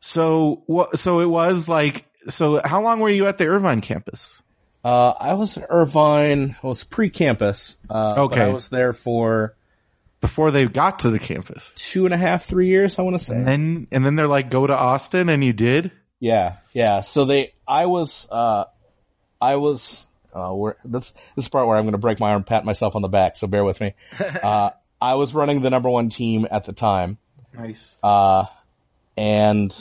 [0.00, 4.40] so what, so it was like, so how long were you at the Irvine campus?
[4.84, 6.56] Uh, I was at Irvine.
[6.62, 7.76] I was pre-campus.
[7.88, 8.42] Uh, Okay.
[8.42, 9.54] I was there for
[10.22, 11.70] Before they got to the campus.
[11.76, 12.98] two and a half, three years.
[12.98, 13.34] I want to say.
[13.36, 15.92] And then, and then they're like, go to Austin and you did?
[16.18, 17.00] Yeah, yeah.
[17.02, 18.64] So they, I was, uh,
[19.40, 22.30] I was, uh, we're, this, this is the part where I'm going to break my
[22.32, 23.36] arm, pat myself on the back.
[23.36, 23.94] So bear with me.
[24.42, 27.18] Uh, I was running the number one team at the time.
[27.56, 27.96] Nice.
[28.02, 28.44] Uh,
[29.16, 29.74] and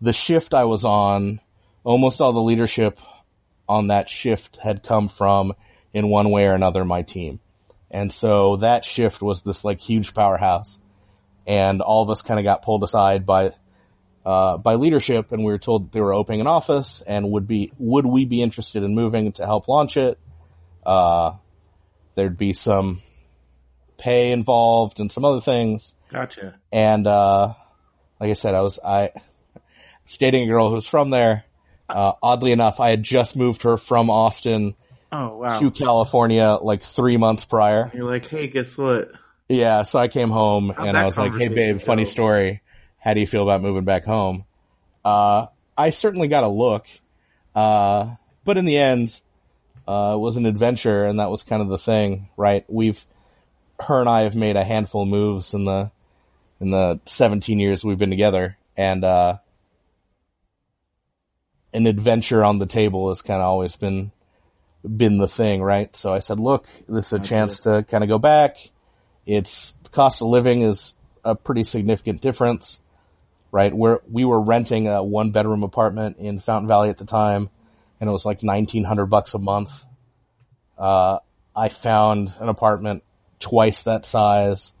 [0.00, 1.40] the shift I was on,
[1.84, 2.98] almost all the leadership
[3.68, 5.54] on that shift had come from,
[5.92, 7.40] in one way or another, my team.
[7.90, 10.80] And so that shift was this like huge powerhouse.
[11.46, 13.54] And all of us kind of got pulled aside by,
[14.24, 17.46] uh, by leadership and we were told that they were opening an office and would
[17.46, 20.18] be, would we be interested in moving to help launch it?
[20.84, 21.32] Uh,
[22.14, 23.00] there'd be some
[23.98, 25.94] pay involved and some other things.
[26.10, 26.54] Gotcha.
[26.72, 27.54] And, uh,
[28.20, 29.10] like I said, I was, I
[30.04, 31.44] was dating a girl who was from there.
[31.88, 34.74] Uh, oddly enough, I had just moved her from Austin
[35.10, 35.58] Oh, wow.
[35.58, 37.90] to California like three months prior.
[37.94, 39.10] You're like, hey, guess what?
[39.48, 42.60] Yeah, so I came home How'd and I was like, "Hey, babe, funny story.
[42.98, 44.44] How do you feel about moving back home?"
[45.02, 46.86] Uh, I certainly got a look,
[47.54, 49.18] uh, but in the end,
[49.86, 52.66] uh, it was an adventure, and that was kind of the thing, right?
[52.68, 53.02] We've,
[53.80, 55.90] her and I have made a handful of moves in the,
[56.60, 59.38] in the 17 years we've been together, and uh,
[61.72, 64.12] an adventure on the table has kind of always been
[64.96, 65.94] been the thing, right?
[65.96, 68.56] So I said, look, this is a chance to kind of go back.
[69.26, 72.80] It's the cost of living is a pretty significant difference,
[73.50, 73.74] right?
[73.74, 77.50] Where we were renting a one bedroom apartment in Fountain Valley at the time
[78.00, 79.84] and it was like 1900 bucks a month.
[80.76, 81.18] Uh,
[81.54, 83.02] I found an apartment
[83.40, 84.72] twice that size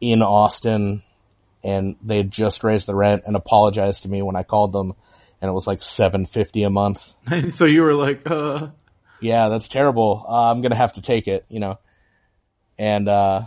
[0.00, 1.02] in Austin
[1.64, 4.94] and they had just raised the rent and apologized to me when I called them
[5.40, 8.68] and it was like 750 a month And so you were like, uh,
[9.20, 10.24] yeah, that's terrible.
[10.28, 11.78] Uh, I'm gonna have to take it, you know.
[12.78, 13.42] And, uh,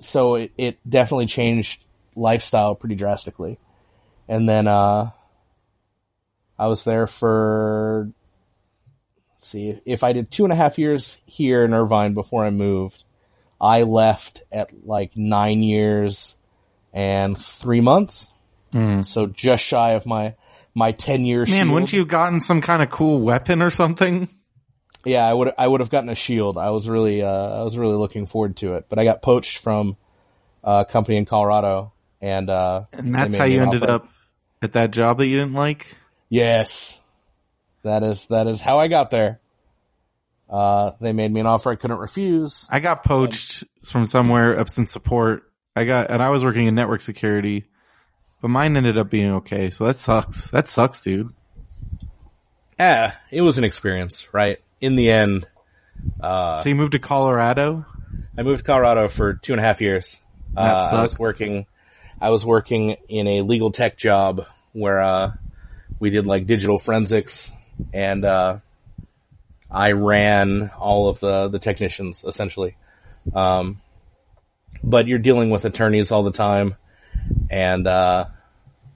[0.00, 1.82] so it, it definitely changed
[2.14, 3.58] lifestyle pretty drastically.
[4.28, 5.10] And then, uh,
[6.58, 8.10] I was there for,
[9.34, 12.50] let's see, if I did two and a half years here in Irvine before I
[12.50, 13.04] moved,
[13.60, 16.36] I left at like nine years
[16.92, 18.28] and three months.
[19.02, 20.34] So just shy of my,
[20.74, 21.50] my 10 years.
[21.50, 24.28] man, wouldn't you have gotten some kind of cool weapon or something?
[25.04, 26.58] Yeah, I would I would have gotten a shield.
[26.58, 29.58] I was really uh, I was really looking forward to it, but I got poached
[29.58, 29.96] from
[30.62, 34.08] uh, a company in Colorado, and uh, And that's how you ended up
[34.60, 35.96] at that job that you didn't like?
[36.28, 36.98] Yes,
[37.84, 39.40] that is that is how I got there.
[40.48, 42.66] Uh, they made me an offer I couldn't refuse.
[42.70, 45.44] I got poached from somewhere up in support.
[45.76, 47.66] I got, and I was working in network security,
[48.40, 49.70] but mine ended up being okay.
[49.70, 50.50] So that sucks.
[50.50, 51.32] That sucks, dude.
[52.78, 54.58] Yeah, it was an experience, right?
[54.80, 55.46] In the end,
[56.20, 57.84] so you moved to Colorado?
[58.36, 60.20] I moved to Colorado for two and a half years.
[60.54, 61.66] That Uh, I was working,
[62.20, 65.32] I was working in a legal tech job where, uh,
[65.98, 67.50] we did like digital forensics
[67.92, 68.58] and, uh,
[69.70, 72.76] I ran all of the, the technicians essentially.
[73.34, 73.80] Um,
[74.82, 76.76] but you're dealing with attorneys all the time
[77.50, 78.26] and, uh,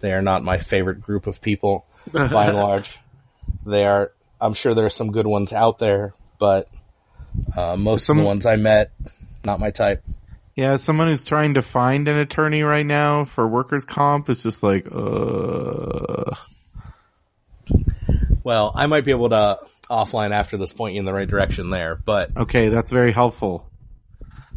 [0.00, 2.98] they are not my favorite group of people by and large.
[3.66, 6.68] They are, I'm sure there are some good ones out there, but,
[7.56, 8.92] uh, most Some- of the ones I met,
[9.44, 10.02] not my type.
[10.54, 14.28] Yeah, someone who's trying to find an attorney right now for workers' comp.
[14.28, 16.34] is just like, uh,
[18.44, 19.58] Well, I might be able to
[19.90, 23.70] offline after this point you in the right direction there, but okay, that's very helpful.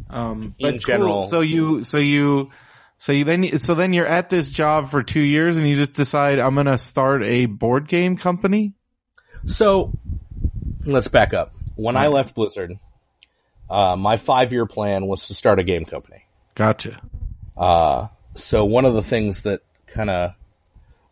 [0.09, 2.51] Um, In but general- so you, so you,
[2.97, 5.93] so you then, so then you're at this job for two years and you just
[5.93, 8.73] decide I'm to start a board game company.
[9.45, 9.91] so
[10.85, 11.53] let's back up.
[11.75, 12.73] When I left Blizzard,
[13.69, 16.25] uh, my five year plan was to start a game company.
[16.53, 17.01] Gotcha.
[17.57, 20.31] Uh, so one of the things that kind of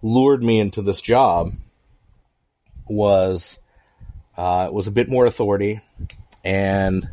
[0.02, 1.52] lured me into this job
[2.88, 3.60] was,
[4.38, 5.82] uh, it was a bit more authority
[6.44, 7.08] and,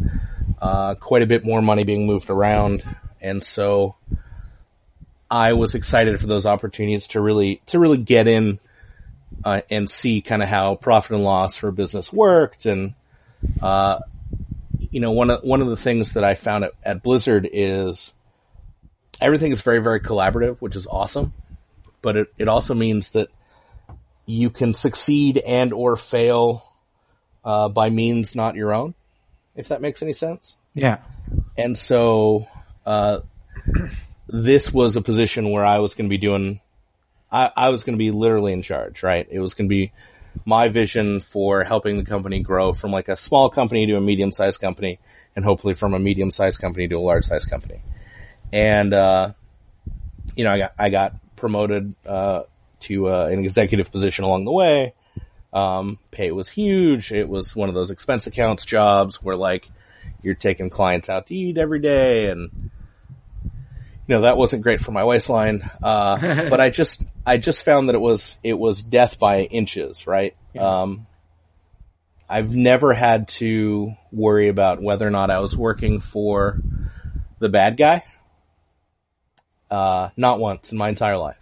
[0.61, 2.83] uh, quite a bit more money being moved around.
[3.21, 3.97] And so
[5.31, 8.59] I was excited for those opportunities to really, to really get in,
[9.45, 12.67] uh, and see kind of how profit and loss for business worked.
[12.67, 12.95] And,
[13.63, 14.01] uh,
[14.91, 18.13] you know, one of, one of the things that I found at, at Blizzard is,
[19.21, 21.33] everything is very, very collaborative, which is awesome.
[22.03, 23.29] But it, it also means that
[24.27, 26.70] you can succeed and or fail
[27.45, 28.95] uh, by means not your own,
[29.55, 30.57] if that makes any sense.
[30.75, 30.99] Yeah.
[31.57, 32.49] And so,
[32.87, 33.21] uh,
[34.29, 36.61] this was a position where I was going to be doing,
[37.31, 39.27] I, I was going to be literally in charge, right?
[39.31, 39.93] It was going to be
[40.45, 44.33] my vision for helping the company grow from like a small company to a medium
[44.33, 45.01] sized company
[45.35, 47.83] and hopefully from a medium sized company to a large sized company.
[48.53, 49.33] And, uh,
[50.37, 52.43] you know, I got, I got promoted, uh,
[52.81, 54.95] to, uh, an executive position along the way.
[55.53, 57.13] Um, pay was huge.
[57.13, 59.69] It was one of those expense accounts jobs where like
[60.23, 62.71] you're taking clients out to eat every day and,
[63.45, 65.69] you know, that wasn't great for my waistline.
[65.83, 70.07] Uh, but I just, I just found that it was, it was death by inches,
[70.07, 70.37] right?
[70.55, 70.83] Yeah.
[70.83, 71.07] Um,
[72.29, 76.61] I've never had to worry about whether or not I was working for
[77.41, 78.05] the bad guy.
[79.69, 81.37] Uh, not once in my entire life.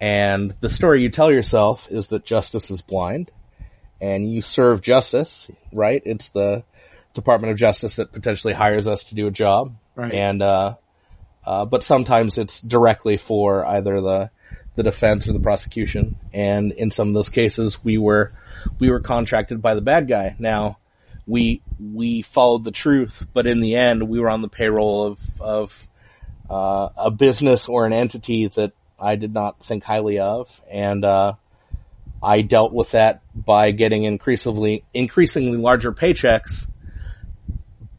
[0.00, 3.30] And the story you tell yourself is that justice is blind
[4.00, 6.02] and you serve justice, right?
[6.06, 6.64] It's the
[7.12, 9.76] Department of Justice that potentially hires us to do a job.
[9.94, 10.12] Right.
[10.12, 10.76] And, uh,
[11.44, 14.30] uh, but sometimes it's directly for either the,
[14.76, 16.16] the defense or the prosecution.
[16.32, 18.32] And in some of those cases, we were,
[18.78, 20.34] we were contracted by the bad guy.
[20.38, 20.78] Now,
[21.26, 25.40] we, we followed the truth, but in the end, we were on the payroll of,
[25.40, 25.88] of,
[26.48, 30.62] uh, a business or an entity that I did not think highly of.
[30.70, 31.34] And, uh,
[32.22, 36.66] I dealt with that by getting increasingly, increasingly larger paychecks,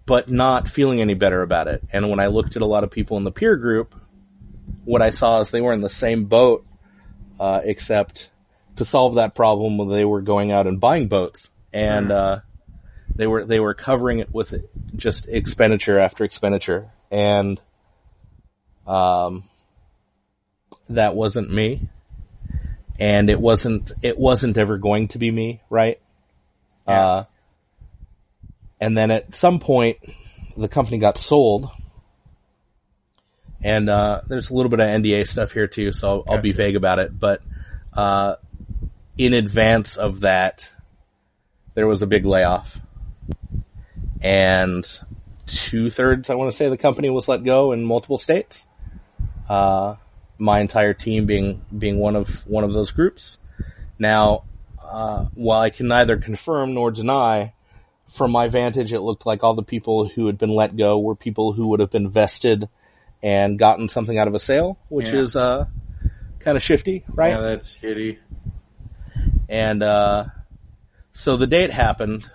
[0.05, 1.83] but not feeling any better about it.
[1.91, 3.95] And when I looked at a lot of people in the peer group,
[4.85, 6.65] what I saw is they were in the same boat,
[7.39, 8.29] uh, except
[8.75, 12.39] to solve that problem, they were going out and buying boats and, uh,
[13.15, 14.53] they were, they were covering it with
[14.95, 16.91] just expenditure after expenditure.
[17.09, 17.59] And,
[18.87, 19.43] um,
[20.95, 21.89] that wasn't me.
[22.99, 25.99] And it wasn't, it wasn't ever going to be me, right?
[26.87, 27.05] Yeah.
[27.05, 27.23] Uh,
[28.79, 29.97] and then at some point,
[30.55, 31.69] the company got sold.
[33.63, 36.51] And, uh, there's a little bit of NDA stuff here too, so I'll, I'll be
[36.51, 37.17] vague about it.
[37.17, 37.41] But,
[37.93, 38.35] uh,
[39.17, 40.71] in advance of that,
[41.73, 42.79] there was a big layoff.
[44.21, 44.85] And
[45.47, 48.67] two thirds, I want to say, the company was let go in multiple states.
[49.49, 49.95] Uh,
[50.41, 53.37] my entire team being, being one of, one of those groups.
[53.99, 54.45] Now,
[54.83, 57.53] uh, while I can neither confirm nor deny,
[58.07, 61.15] from my vantage, it looked like all the people who had been let go were
[61.15, 62.67] people who would have been vested
[63.21, 65.19] and gotten something out of a sale, which Yeah.
[65.19, 65.65] is, uh,
[66.39, 67.33] kind of shifty, right?
[67.33, 68.17] Yeah, that's shitty.
[69.47, 70.25] And, uh,
[71.13, 72.25] so the date happened.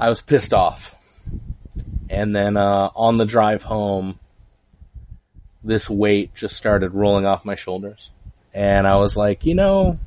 [0.00, 0.94] I was pissed off.
[2.08, 4.18] And then, uh, on the drive home,
[5.64, 8.10] this weight just started rolling off my shoulders.
[8.54, 9.98] And I was like, you know,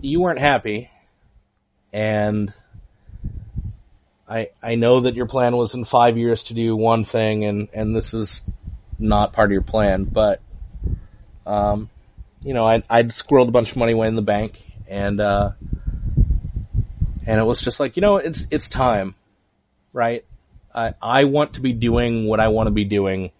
[0.00, 0.90] you weren't happy.
[1.92, 2.52] And
[4.28, 7.68] I, I know that your plan was in five years to do one thing and,
[7.72, 8.42] and this is
[8.98, 10.40] not part of your plan, but,
[11.46, 11.90] um,
[12.42, 15.52] you know, I'd, I'd squirreled a bunch of money away in the bank and, uh,
[17.26, 19.14] and it was just like, you know, it's, it's time,
[19.92, 20.24] right?
[20.74, 23.30] I, I want to be doing what I want to be doing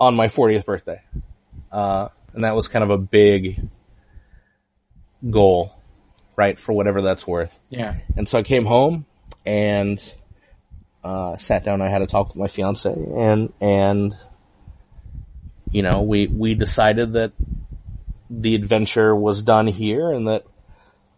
[0.00, 1.02] on my 40th birthday.
[1.70, 3.68] Uh, and that was kind of a big
[5.28, 5.76] goal,
[6.36, 6.58] right?
[6.58, 7.58] For whatever that's worth.
[7.68, 7.96] Yeah.
[8.16, 9.04] And so I came home
[9.44, 10.02] and,
[11.04, 11.82] uh, sat down.
[11.82, 14.16] I had a talk with my fiance and, and,
[15.70, 17.32] you know, we, we decided that
[18.30, 20.44] the adventure was done here and that,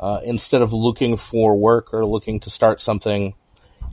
[0.01, 3.35] uh, instead of looking for work or looking to start something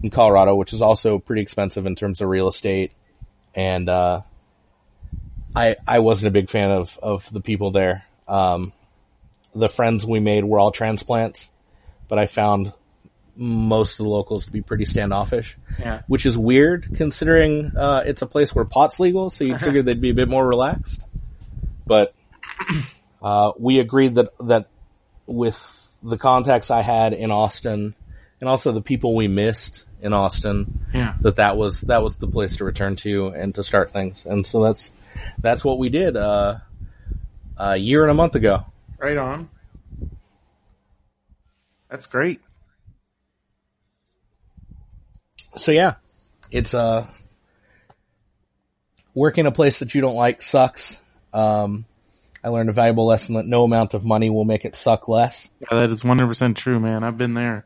[0.02, 2.92] in Colorado, which is also pretty expensive in terms of real estate
[3.54, 4.22] and, uh,
[5.56, 8.06] I, I wasn't a big fan of, of the people there.
[8.28, 8.72] Um,
[9.56, 11.52] the friends we made were all transplants,
[12.08, 12.74] but I found
[13.36, 16.02] most of the locals to be pretty standoffish, Yeah.
[16.08, 19.30] which is weird considering, uh, it's a place where pot's legal.
[19.30, 21.02] So you'd figure they'd be a bit more relaxed,
[21.86, 22.14] but,
[23.22, 24.68] uh, we agreed that, that
[25.26, 27.96] with the contacts I had in Austin
[28.40, 31.16] and also the people we missed in Austin, Yeah.
[31.22, 34.26] that that was, that was the place to return to and to start things.
[34.26, 34.92] And so that's,
[35.40, 36.60] that's what we did, uh,
[37.58, 38.66] a year and a month ago.
[38.98, 39.50] Right on.
[41.90, 42.40] That's great.
[45.56, 45.96] So yeah,
[46.52, 47.08] it's, uh,
[49.14, 51.02] working a place that you don't like sucks.
[51.34, 51.86] Um,
[52.44, 55.50] I learned a valuable lesson that no amount of money will make it suck less.
[55.60, 57.04] Yeah, that is 100% true, man.
[57.04, 57.66] I've been there.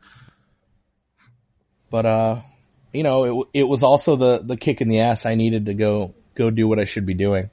[1.94, 2.42] But, uh,
[2.92, 5.76] you know, it, it was also the, the kick in the ass I needed to
[5.76, 7.52] go, go do what I should be doing.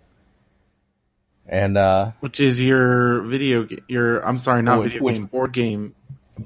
[1.47, 5.53] and uh, Which is your video, your, I'm sorry, not Which- video which- game, board
[5.53, 5.95] game.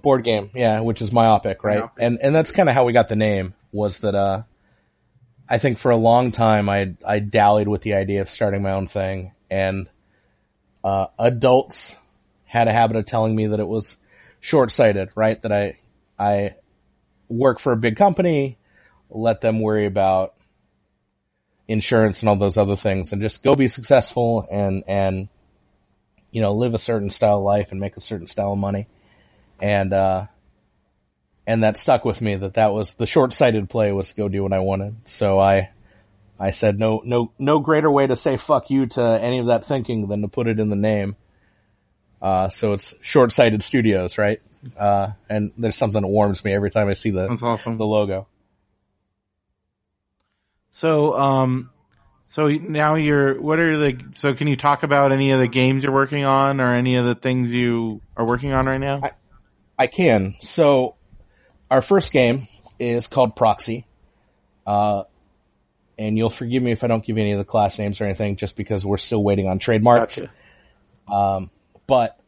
[0.03, 1.79] board game, yeah, which is myopic, right?
[1.79, 2.03] Myopic.
[2.03, 3.55] And and that's kind of how we got the name.
[3.71, 4.43] Was that uh,
[5.49, 8.73] I think for a long time I I dallied with the idea of starting my
[8.73, 9.87] own thing, and
[10.83, 11.95] uh, adults
[12.45, 13.97] had a habit of telling me that it was
[14.41, 15.41] short sighted, right?
[15.43, 15.79] That I
[16.19, 16.57] I
[17.29, 18.59] work for a big company,
[19.11, 20.35] let them worry about
[21.67, 25.29] insurance and all those other things, and just go be successful and and
[26.31, 28.87] you know live a certain style of life and make a certain style of money
[29.61, 30.27] and uh
[31.47, 34.43] and that stuck with me that that was the short-sighted play was to go do
[34.43, 34.97] what I wanted.
[35.05, 35.71] So I
[36.39, 39.65] I said no no no greater way to say fuck you to any of that
[39.65, 41.17] thinking than to put it in the name.
[42.21, 44.41] Uh so it's short-sighted studios, right?
[44.77, 47.77] Uh and there's something that warms me every time I see the That's awesome.
[47.79, 48.27] the logo.
[50.71, 51.71] So, um,
[52.27, 55.85] so now you're, what are the, so can you talk about any of the games
[55.85, 59.01] you're working on or any of the things you are working on right now?
[59.03, 59.13] I-
[59.79, 60.35] I can.
[60.41, 60.95] So
[61.71, 62.49] our first game
[62.79, 63.87] is called Proxy.
[64.67, 65.05] Uh,
[65.99, 68.05] and you'll forgive me if I don't give you any of the class names or
[68.05, 70.19] anything just because we're still waiting on trademarks.
[71.07, 71.51] Gotcha.
[71.87, 72.19] But,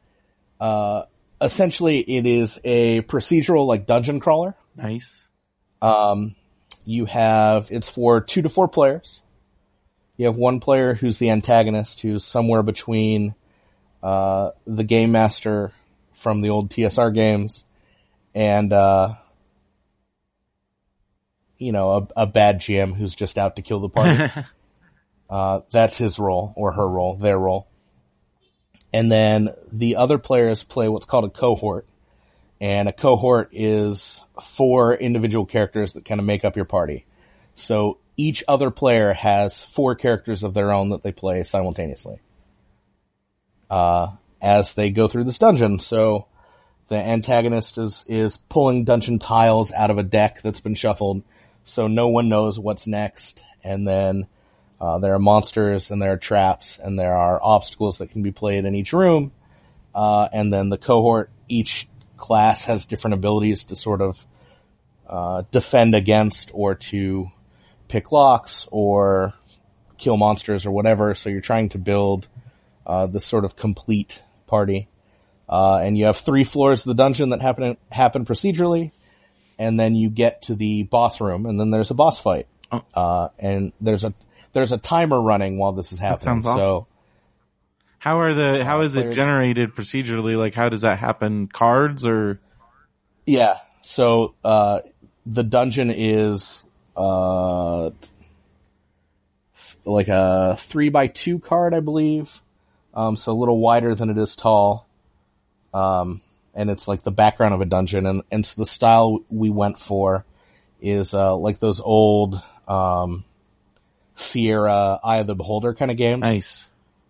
[0.60, 1.02] uh,
[1.40, 4.54] essentially it is a procedural like dungeon crawler.
[4.74, 5.26] Nice.
[5.82, 6.34] Um,
[6.84, 9.20] you have, it's for two to four players.
[10.16, 13.34] You have one player who's the antagonist who's somewhere between,
[14.02, 15.72] uh, the game master
[16.14, 17.64] from the old TSR games
[18.34, 19.14] and, uh,
[21.58, 24.32] you know, a, a bad GM who's just out to kill the party.
[25.28, 27.66] Uh, that's his role or her role, their role.
[28.92, 31.86] And then the other players play what's called a cohort.
[32.60, 37.04] And a cohort is four individual characters that kind of make up your party.
[37.54, 42.20] So each other player has four characters of their own that they play simultaneously.
[43.68, 45.78] Uh, as they go through this dungeon.
[45.78, 46.26] So
[46.88, 51.22] the antagonist is, is pulling dungeon tiles out of a deck that's been shuffled.
[51.64, 53.42] So no one knows what's next.
[53.64, 54.28] And then,
[54.80, 58.32] uh, there are monsters and there are traps and there are obstacles that can be
[58.32, 59.32] played in each room.
[59.94, 64.26] Uh, and then the cohort, each class has different abilities to sort of,
[65.08, 67.30] uh, defend against or to
[67.88, 69.32] pick locks or
[69.96, 71.14] kill monsters or whatever.
[71.14, 72.28] So you're trying to build,
[72.84, 74.88] uh, this sort of complete party.
[75.48, 78.90] Uh, and you have three floors of the dungeon that happen, happen procedurally.
[79.58, 82.46] And then you get to the boss room and then there's a boss fight.
[82.70, 82.82] Oh.
[82.94, 84.12] Uh, and there's a,
[84.56, 86.40] there's a timer running while this is happening.
[86.40, 86.60] sounds awesome.
[86.60, 86.86] So,
[87.98, 90.38] How are the, how Uh, is it generated procedurally?
[90.38, 91.46] Like how does that happen?
[91.46, 92.40] Cards or?
[93.26, 93.58] Yeah.
[93.82, 94.80] So uh,
[95.26, 96.64] the dungeon is
[96.96, 97.90] uh,
[99.84, 102.40] like a three by two card, I believe.
[102.94, 104.88] Um, so a little wider than it is tall.
[105.74, 106.22] Um,
[106.54, 109.78] and it's like the background of a dungeon, and and so the style we went
[109.78, 110.24] for
[110.80, 113.24] is uh, like those old um,
[114.16, 116.22] Sierra Eye of the Beholder kind of games.
[116.22, 116.68] Nice.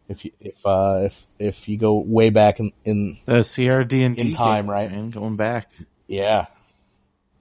[0.09, 4.05] If you if uh, if if you go way back in, in The Sierra D
[4.05, 4.91] and In time, right?
[4.91, 5.69] And going back.
[6.07, 6.47] Yeah.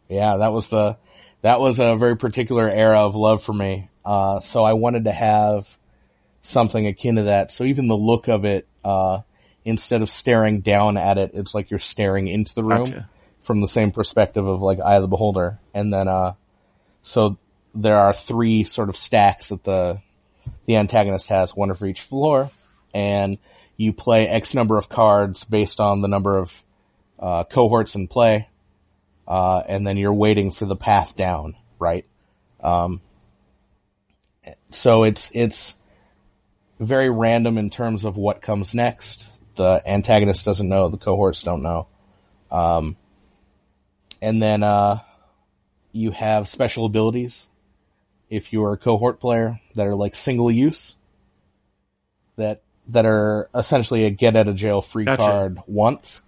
[0.07, 0.97] Yeah, that was the,
[1.41, 3.89] that was a very particular era of love for me.
[4.03, 5.77] Uh, so I wanted to have
[6.41, 7.51] something akin to that.
[7.51, 9.21] So even the look of it, uh,
[9.63, 13.09] instead of staring down at it, it's like you're staring into the room Gotcha.
[13.41, 15.59] from the same perspective of like Eye of the Beholder.
[15.73, 16.33] And then, uh,
[17.01, 17.37] so
[17.75, 20.01] there are three sort of stacks that the,
[20.65, 22.49] the antagonist has, one for each floor,
[22.93, 23.37] and
[23.77, 26.63] you play X number of cards based on the number of,
[27.19, 28.47] uh, cohorts in play
[29.27, 32.05] uh, and then you're waiting for the path down, right?
[32.61, 33.01] Um,
[34.69, 35.75] so it's it's
[36.79, 39.25] very random in terms of what comes next.
[39.55, 41.87] The antagonist doesn't know, the cohorts don't know.
[42.51, 42.97] Um,
[44.21, 44.99] and then uh,
[45.91, 47.47] you have special abilities
[48.35, 50.95] if you are a cohort player that are like single use
[52.35, 55.21] that that are essentially a get out of jail free Gotcha.
[55.21, 56.21] card once.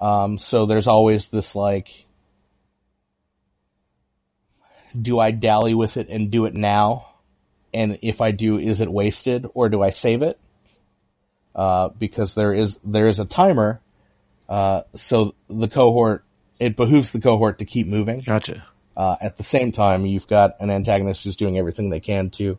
[0.00, 1.88] Um, so there's always this like,
[5.00, 7.14] do I dally with it and do it now?
[7.74, 10.38] And if I do, is it wasted or do I save it?
[11.54, 13.80] Uh, because there is, there is a timer.
[14.48, 16.24] Uh, so the cohort,
[16.58, 18.20] it behooves the cohort to keep moving.
[18.20, 18.64] Gotcha.
[19.00, 22.58] Uh, at the same time, you've got an antagonist who's doing everything they can to,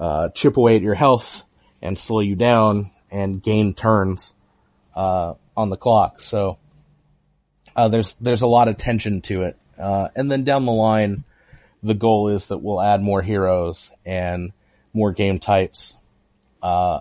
[0.00, 1.44] uh, chip away at your health
[1.80, 4.34] and slow you down and gain turns,
[4.96, 6.20] uh, on the clock.
[6.20, 6.58] So,
[7.76, 9.56] uh, there's, there's a lot of tension to it.
[9.78, 11.22] Uh, and then down the line,
[11.84, 14.50] the goal is that we'll add more heroes and
[14.92, 15.94] more game types.
[16.60, 16.98] Uh,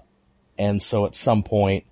[0.60, 1.86] and so at some point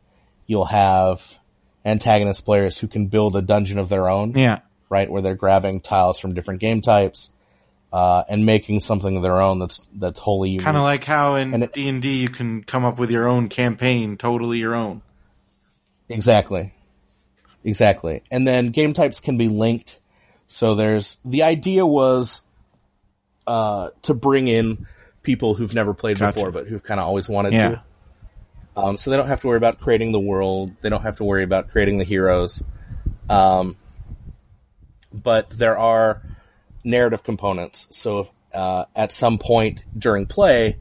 [0.45, 1.39] you'll have
[1.83, 4.59] antagonist players who can build a dungeon of their own, Yeah.
[4.89, 5.09] Right?
[5.09, 7.31] Where they're grabbing tiles from different game types,
[7.93, 10.65] uh, and making something of their own that's, that's wholly unique.
[10.65, 13.49] Kind of like how in D and D you can come up with your own
[13.49, 15.01] campaign, totally your own.
[16.09, 16.73] Exactly.
[17.63, 18.23] Exactly.
[18.31, 19.99] And then game types can be linked.
[20.47, 22.43] So there's, the idea was,
[23.45, 24.85] uh, to bring in
[25.23, 26.33] people who've never played Gotcha.
[26.33, 27.69] before, but who've kind of always wanted Yeah.
[27.69, 27.83] to.
[28.77, 30.71] Um, so they don't have to worry about creating the world.
[30.81, 32.63] They don't have to worry about creating the heroes.
[33.29, 33.75] Um,
[35.21, 36.21] but there are
[36.83, 37.87] narrative components.
[37.91, 40.77] So, uh, at some point during play,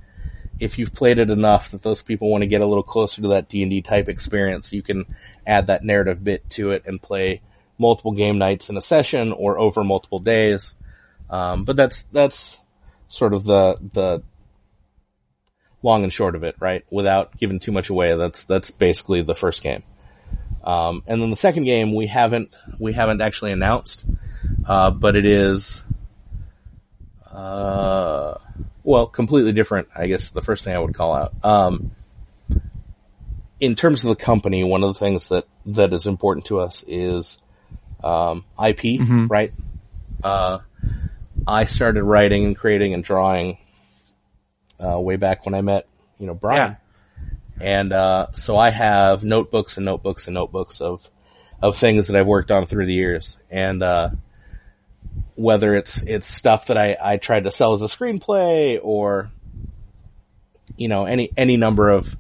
[0.58, 3.28] if you've played it enough that those people want to get a little closer to
[3.28, 5.04] that D&D type experience, you can
[5.46, 7.42] add that narrative bit to it and play
[7.78, 10.74] multiple game nights in a session or over multiple days.
[11.28, 12.58] Um, but that's, that's
[13.08, 14.22] sort of the, the
[15.82, 16.84] long and short of it, right?
[16.90, 18.16] Without giving too much away.
[18.16, 19.82] That's, that's basically the first game.
[20.64, 24.04] Um, and then the second game we haven't, we haven't actually announced,
[24.66, 25.82] uh, but it is,
[27.30, 28.34] uh,
[28.82, 31.32] well, completely different, I guess the first thing I would call out.
[31.44, 31.92] Um,
[33.60, 36.84] in terms of the company, one of the things that, that is important to us
[36.86, 37.38] is,
[38.04, 39.00] um, IP,
[39.30, 39.52] right?
[40.22, 40.58] Uh,
[41.46, 43.58] I started writing and creating and drawing,
[44.84, 45.86] uh, way back when I met,
[46.18, 46.76] you know, Brian.
[47.60, 51.08] And, uh, so I have notebooks and notebooks and notebooks of,
[51.62, 53.38] of things that I've worked on through the years.
[53.50, 54.10] And, uh,
[55.34, 59.30] whether it's, it's stuff that I, I tried to sell as a screenplay or,
[60.76, 62.16] you know, any, any number of,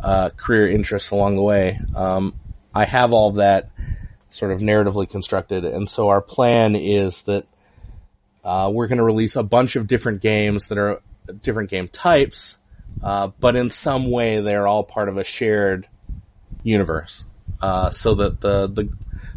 [0.00, 1.80] uh, career interests along the way.
[1.94, 2.34] Um,
[2.74, 3.70] I have all of that
[4.30, 5.64] sort of narratively constructed.
[5.64, 7.46] And so our plan is that,
[8.44, 11.00] uh, we're going to release a bunch of different games that are
[11.42, 12.56] different game types,
[13.02, 15.88] uh, but in some way they're all part of a shared
[16.62, 17.24] universe.
[17.60, 18.88] Uh, so that the, the,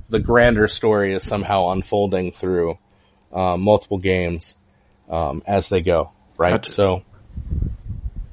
[0.10, 2.78] the grander story is somehow unfolding through,
[3.36, 4.56] uh, multiple games,
[5.10, 6.52] um, as they go, right?
[6.52, 6.72] Gotcha.
[6.72, 7.04] So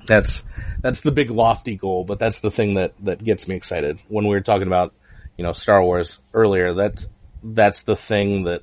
[0.06, 0.44] that's,
[0.80, 3.98] that's the big lofty goal, but that's the thing that, that gets me excited.
[4.08, 4.94] When we were talking about,
[5.36, 7.08] you know, Star Wars earlier, that's,
[7.42, 8.62] that's the thing that,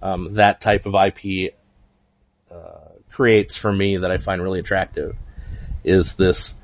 [0.00, 1.54] um, that type of IP,
[2.50, 5.16] uh, creates for me that I find really attractive
[5.82, 6.54] is this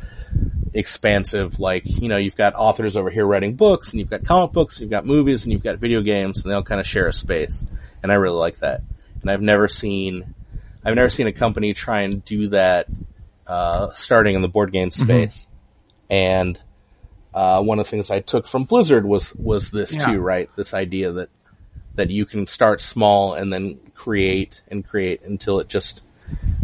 [0.72, 4.52] expansive, like, you know, you've got authors over here writing books and you've got comic
[4.52, 7.08] books, you've got movies and you've got video games and they all kind of share
[7.08, 7.64] a space.
[8.02, 8.80] And I really like that.
[9.22, 10.34] And I've never seen,
[10.84, 12.86] I've never seen a company try and do that,
[13.46, 15.48] uh, starting in the board game space.
[16.08, 16.60] And,
[17.34, 20.06] uh, one of the things I took from Blizzard was, was this Yeah.
[20.06, 20.50] too, right?
[20.56, 21.28] This idea that,
[21.96, 26.02] that you can start small and then create and create until it just,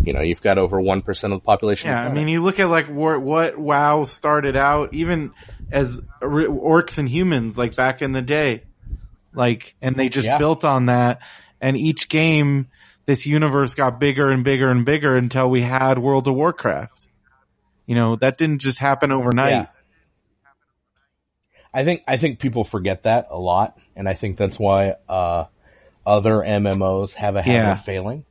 [0.03, 1.91] you know, you've got over 1% of the population.
[1.91, 5.33] Yeah, I mean, you look at like what, what WoW started out, even
[5.71, 8.63] as orcs and humans, like back in the day,
[9.35, 10.39] like, and they just Yeah.
[10.39, 11.21] built on that.
[11.61, 12.69] And each game,
[13.07, 17.07] this universe got bigger and bigger and bigger until we had World of Warcraft.
[17.87, 19.51] You know, that didn't just happen overnight.
[19.53, 19.67] Yeah.
[21.73, 25.45] I think I think people forget that a lot, and I think that's why uh,
[26.07, 27.73] other MMOs have a habit Yeah.
[27.73, 28.25] of failing.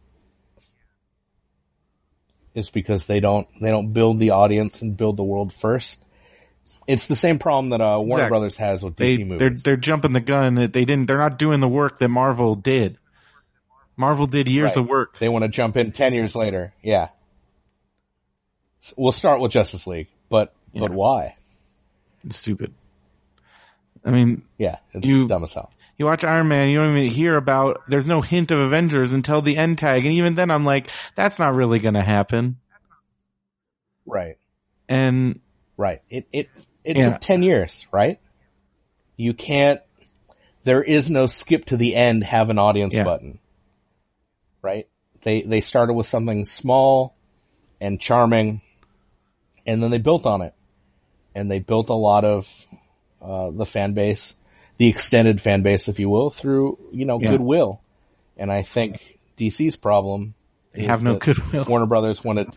[2.53, 6.01] It's because they don't they don't build the audience and build the world first.
[6.87, 8.29] It's the same problem that uh, Warner Exactly.
[8.29, 9.63] Brothers has with They, DC they're, movies.
[9.63, 10.53] they're jumping the gun.
[10.55, 12.97] They didn't, they're not doing the work that Marvel did.
[13.97, 14.77] Marvel did years Right.
[14.77, 15.17] of work.
[15.19, 16.73] They want to jump in ten years later.
[16.81, 17.09] Yeah.
[18.81, 21.35] S- We'll start with Justice League, but but why?
[22.25, 22.73] It's stupid.
[24.03, 25.71] I mean, Yeah, it's You- dumb as hell.
[25.97, 29.41] You watch Iron Man, you don't even hear about, there's no hint of Avengers until
[29.41, 30.03] the end tag.
[30.05, 32.57] And even then I'm like, that's not really going to happen.
[34.05, 34.37] Right.
[34.89, 35.39] And
[35.77, 36.01] Right.
[36.09, 36.49] It it
[36.83, 37.09] it Yeah.
[37.11, 38.19] took ten years, right?
[39.17, 39.81] You can't.
[40.65, 42.23] There is no skip to the end.
[42.23, 43.03] Have an audience Yeah.
[43.05, 43.39] button,
[44.65, 44.87] right?
[45.21, 47.15] They they started with something small
[47.79, 48.61] and charming,
[49.65, 50.53] and then they built on it,
[51.33, 52.67] and they built a lot of
[53.21, 54.33] uh, the fan base,
[54.77, 57.31] the extended fan base, if you will, through you know Yeah.
[57.31, 57.81] goodwill.
[58.37, 60.33] And I think DC's problem
[60.73, 61.65] they is have no that goodwill.
[61.65, 62.49] Warner Brothers wanted,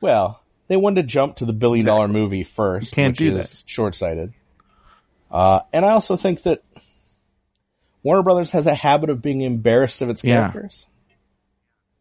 [0.00, 3.36] well, they wanted to jump to the billion dollar movie first, You can't which do
[3.36, 4.32] is short sighted.
[5.30, 6.62] Uh, and I also think that
[8.02, 10.50] Warner Brothers has a habit of being embarrassed of its Yeah.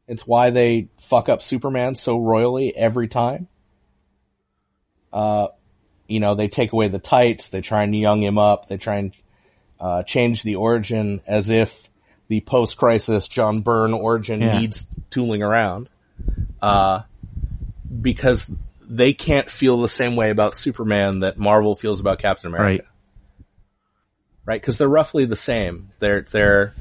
[0.08, 3.48] It's why they fuck up Superman so royally every time.
[5.12, 5.48] Uh,
[6.08, 8.98] you know, they take away the tights, they try and young him up, they try
[8.98, 9.14] and,
[9.80, 11.90] uh, change the origin as if
[12.28, 14.60] the post-crisis John Byrne origin Yeah.
[14.60, 15.90] needs tooling around.
[16.62, 17.02] Uh,
[18.02, 18.52] because
[18.82, 22.84] they can't feel the same way about Superman that Marvel feels about Captain America.
[22.84, 22.92] Right.
[24.46, 24.62] Right?
[24.62, 25.90] Cause they're roughly the same.
[26.00, 26.74] They're, they're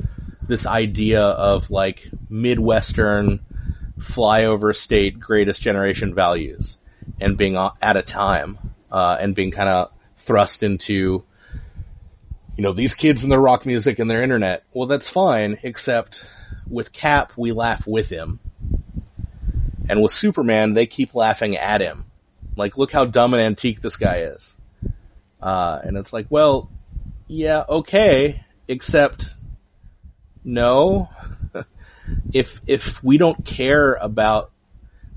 [0.46, 3.40] this idea of like Midwestern
[3.98, 6.78] flyover state greatest generation values
[7.20, 8.58] and being at a time,
[8.90, 11.24] uh, and being kind of thrust into,
[12.56, 14.64] you know, these kids and their rock music and their internet.
[14.72, 16.24] Well, that's fine, except
[16.68, 18.40] with Cap, we laugh with him.
[19.88, 22.06] And with Superman, they keep laughing at him.
[22.56, 24.56] Like, look how dumb and antique this guy is.
[25.42, 26.70] Uh, and it's like, well,
[27.26, 29.33] yeah, okay, except
[30.44, 31.08] no.
[32.32, 34.50] if, if we don't care about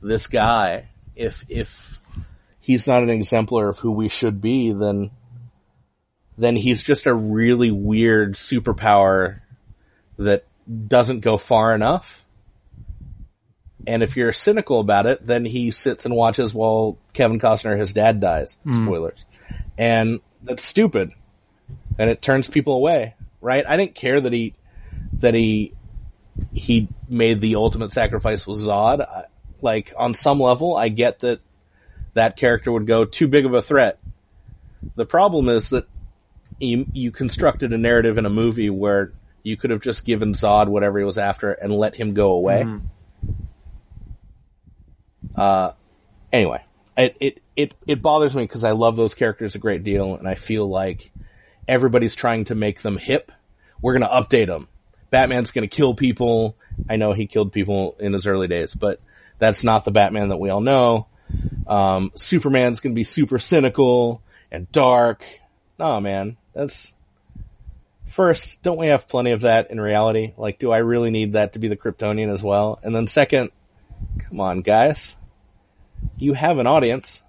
[0.01, 1.99] this guy, if, if
[2.59, 5.11] he's not an exemplar of who we should be, then,
[6.37, 9.41] then he's just a really weird superpower
[10.17, 10.45] that
[10.87, 12.25] doesn't go far enough.
[13.85, 17.93] And if you're cynical about it, then he sits and watches while Kevin Costner, his
[17.93, 18.57] dad dies.
[18.65, 18.83] Mm.
[18.83, 19.25] Spoilers.
[19.77, 21.11] And that's stupid.
[21.97, 23.65] And it turns people away, right?
[23.65, 24.53] I didn't care that he,
[25.19, 25.73] that he,
[26.53, 29.01] he made the ultimate sacrifice with Zod.
[29.01, 29.25] I,
[29.61, 31.41] like, on some level, I get that
[32.13, 33.99] that character would go too big of a threat.
[34.95, 35.87] The problem is that
[36.59, 40.67] you, you constructed a narrative in a movie where you could have just given Zod
[40.67, 42.63] whatever he was after and let him go away.
[42.63, 42.85] Mm-hmm.
[45.35, 45.71] Uh,
[46.33, 46.63] anyway,
[46.97, 50.27] it, it, it, it bothers me because I love those characters a great deal and
[50.27, 51.11] I feel like
[51.67, 53.31] everybody's trying to make them hip.
[53.81, 54.67] We're going to update them.
[55.09, 56.55] Batman's going to kill people.
[56.89, 58.99] I know he killed people in his early days, but
[59.39, 61.07] that's not the Batman that we all know.
[61.65, 65.23] Um, Superman's going to be super cynical and dark.
[65.77, 66.93] Nah, man, that's,
[68.05, 70.33] first, don't we have plenty of that in reality?
[70.37, 72.79] Like, do I really need that to be the Kryptonian as well?
[72.83, 73.51] And then second,
[74.19, 75.15] come on guys
[76.17, 77.23] you have an audience.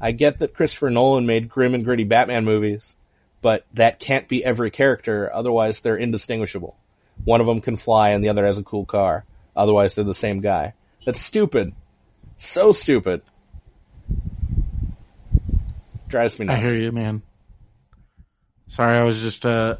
[0.00, 2.96] I get that Christopher Nolan made grim and gritty Batman movies,
[3.44, 6.78] but that can't be every character, otherwise they're indistinguishable.
[7.24, 9.26] One of them can fly and the other has a cool car.
[9.54, 10.72] Otherwise they're the same guy.
[11.04, 11.74] That's stupid.
[12.38, 13.20] So stupid.
[16.08, 16.58] Drives me nuts.
[16.58, 17.20] I hear you, man.
[18.68, 19.76] Sorry, I was just, uh,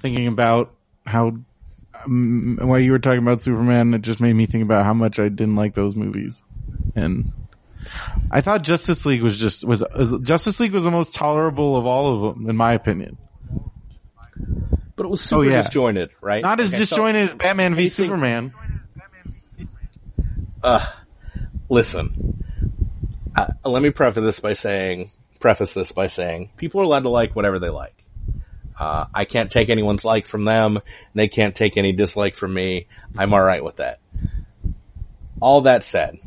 [0.00, 0.74] thinking about
[1.04, 1.36] how,
[2.06, 5.18] um, while you were talking about Superman, it just made me think about how much
[5.18, 6.42] I didn't like those movies
[6.96, 7.30] and
[8.30, 11.86] I thought Justice League was just was, was Justice League was the most tolerable of
[11.86, 13.18] all of them, in my opinion.
[14.96, 15.62] But it was super oh, yeah.
[15.62, 16.42] disjointed, right?
[16.42, 18.52] Not as okay, disjointed so, as Batman v Superman.
[20.62, 20.84] Uh,
[21.68, 22.44] listen.
[23.36, 27.08] Uh, let me preface this by saying, preface this by saying, people are allowed to
[27.08, 27.94] like whatever they like.
[28.78, 30.80] Uh, I can't take anyone's like from them.
[31.14, 32.86] They can't take any dislike from me.
[33.16, 34.00] I'm alright with that.
[35.40, 36.18] All that said,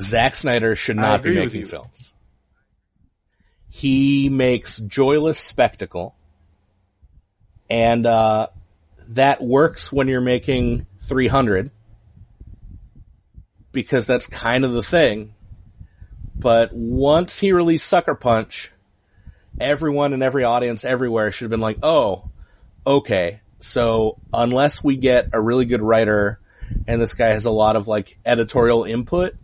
[0.00, 2.12] Zack Snyder should not be making films.
[3.68, 6.14] He makes joyless spectacle,
[7.70, 8.48] and uh,
[9.08, 11.70] that works when you're making 300
[13.72, 15.34] because that's kind of the thing.
[16.34, 18.72] But once he released Sucker Punch,
[19.60, 22.30] everyone and every audience everywhere should have been like, "Oh,
[22.86, 26.40] okay." So unless we get a really good writer
[26.86, 29.36] and this guy has a lot of like editorial input,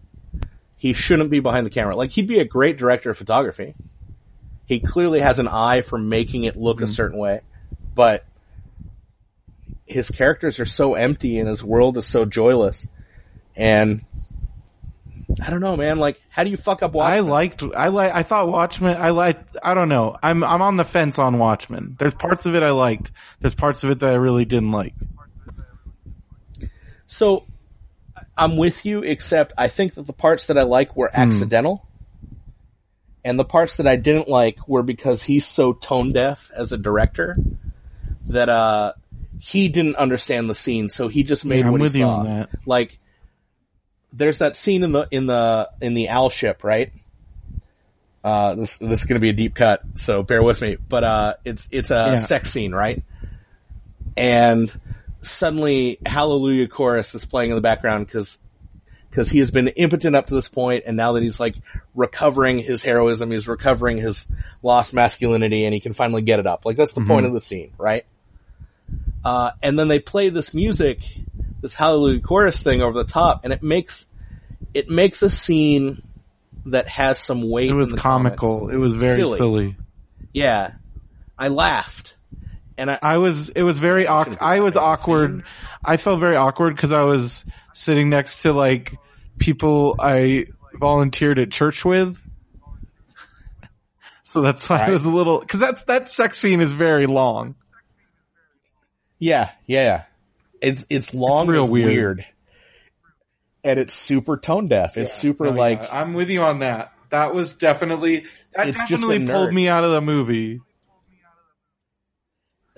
[0.79, 1.97] he shouldn't be behind the camera.
[1.97, 3.75] Like he'd be a great director of photography.
[4.65, 6.85] He clearly has an eye for making it look mm-hmm.
[6.85, 7.41] a certain way,
[7.95, 8.25] but
[9.87, 12.87] his characters are so empty and his world is so joyless.
[13.57, 14.05] And
[15.43, 15.99] I don't know, man.
[15.99, 17.17] Like, how do you fuck up Watchmen?
[17.17, 20.17] I liked, I like, I thought Watchmen, I liked, I don't know.
[20.23, 21.97] I'm, I'm on the fence on Watchmen.
[21.99, 23.11] There's parts of it I liked.
[23.41, 24.95] There's parts of it that I really didn't like.
[27.07, 27.47] So
[28.39, 31.21] I'm with you, except I think that the parts that I like were hmm.
[31.21, 31.85] accidental.
[33.25, 36.79] And the parts that I didn't like were because he's so tone deaf as a
[36.79, 37.37] director
[38.29, 38.93] that, uh,
[39.41, 42.47] he didn't understand the scene, so he just made yeah, what I'm he saw.
[42.65, 42.99] Like,
[44.13, 46.93] there's that scene in the, in the, in the owl ship, right?
[48.25, 51.35] Uh, this, this is gonna be a deep cut, so bear with me, but, uh,
[51.45, 52.17] it's, it's a yeah.
[52.17, 53.03] sex scene, right?
[54.17, 54.73] And,
[55.21, 58.39] suddenly Hallelujah chorus is playing in the background because
[59.11, 61.57] because he has been impotent up to this point, and now that he's like
[61.95, 64.27] recovering his heroism, he's recovering his
[64.63, 66.65] lost masculinity, and he can finally get it up.
[66.65, 67.11] Like that's the mm-hmm.
[67.11, 68.05] point of the scene, right?
[69.25, 71.01] Uh, and then they play this music,
[71.61, 74.07] this Hallelujah chorus thing over the top, and it makes
[74.75, 76.03] it makes a scene
[76.67, 77.71] that has some weight.
[77.71, 78.69] It was comical.
[78.69, 79.39] It was very silly.
[79.39, 79.77] silly.
[80.33, 80.73] Yeah,
[81.39, 82.15] I laughed
[82.79, 84.39] and I, I was, it was very awkward.
[84.41, 85.45] I was awkward.
[85.85, 88.95] I felt very awkward because I was sitting next to like
[89.39, 92.23] people I volunteered at church with.
[94.25, 94.91] So that's why I Right.
[94.91, 97.55] was a little, cause that's, that sex scene is very long.
[99.19, 100.03] Yeah, yeah, yeah.
[100.61, 101.89] It's it's long, It's real it's weird.
[102.19, 102.27] weird.
[103.65, 104.99] and it's super tone deaf.
[104.99, 106.93] It's super No, like yeah, I'm with you on that.
[107.09, 110.61] That was definitely, that definitely pulled me out of the movie.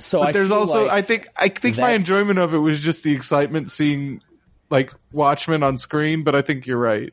[0.01, 0.21] So.
[0.21, 3.03] But I there's also, like- I think, I think my enjoyment of it was just
[3.03, 4.23] the excitement seeing
[4.71, 7.13] like Watchmen on screen, but I think you're right.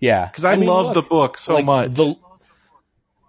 [0.00, 1.92] yeah, Cause I, mean, love look, the book so like, much.
[1.92, 2.16] The,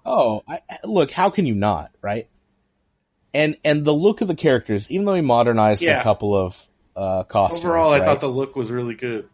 [0.05, 2.28] oh, I, look, how can you not, right?
[3.34, 5.99] And and the look of the characters, even though he modernized Yeah.
[5.99, 9.30] a couple of uh costumes, Overall, I thought the look was really good,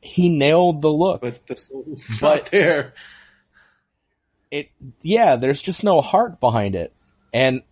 [0.00, 1.20] he nailed the look.
[1.22, 2.94] but the soul's But- not there.
[4.50, 4.70] It
[5.02, 6.92] yeah, there's just no heart behind it.
[7.32, 7.62] And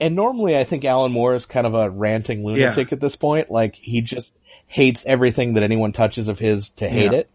[0.00, 3.50] and normally I think Alan Moore is kind of a ranting lunatic at this point.
[3.50, 4.34] Like he just
[4.66, 7.18] hates everything that anyone touches of his to hate Yeah.
[7.18, 7.30] it.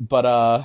[0.00, 0.64] But uh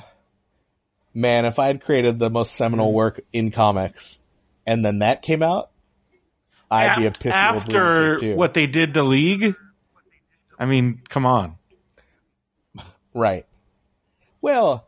[1.14, 4.18] man, if I had created the most seminal work in comics
[4.66, 5.70] and then that came out,
[6.70, 8.34] I'd be a pissy After too.
[8.36, 9.54] what they did to League,
[10.58, 11.54] I mean, come on.
[13.14, 13.46] Right.
[14.40, 14.86] Well,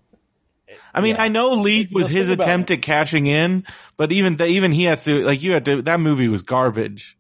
[0.92, 1.22] I mean, Yeah.
[1.22, 3.64] I know League was his thing about- attempt at cashing in,
[3.96, 5.82] but even th- even he has to like you had to.
[5.82, 7.16] That movie was garbage.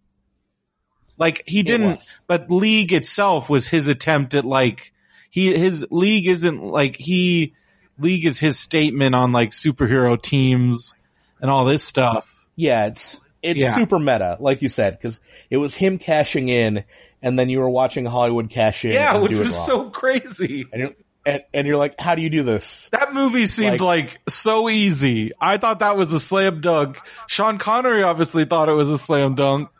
[1.18, 4.92] Like he didn't, but League itself was his attempt at like
[5.30, 7.54] he his League isn't like he
[7.98, 10.94] League is his statement on like superhero teams
[11.40, 12.46] and all this stuff.
[12.56, 13.74] Yeah, it's it's Yeah.
[13.74, 16.84] super meta, like you said, because it was him cashing in,
[17.22, 18.92] and then you were watching Hollywood cash in.
[18.92, 19.66] Yeah, and which do it was wrong.
[19.66, 20.64] so crazy.
[20.72, 20.94] and you're,
[21.30, 22.88] and, and you're like, how do you do this?
[22.90, 25.32] That movie seemed like, so easy.
[25.40, 27.00] I thought that was a slam dunk.
[27.28, 29.70] Sean Connery obviously thought it was a slam dunk.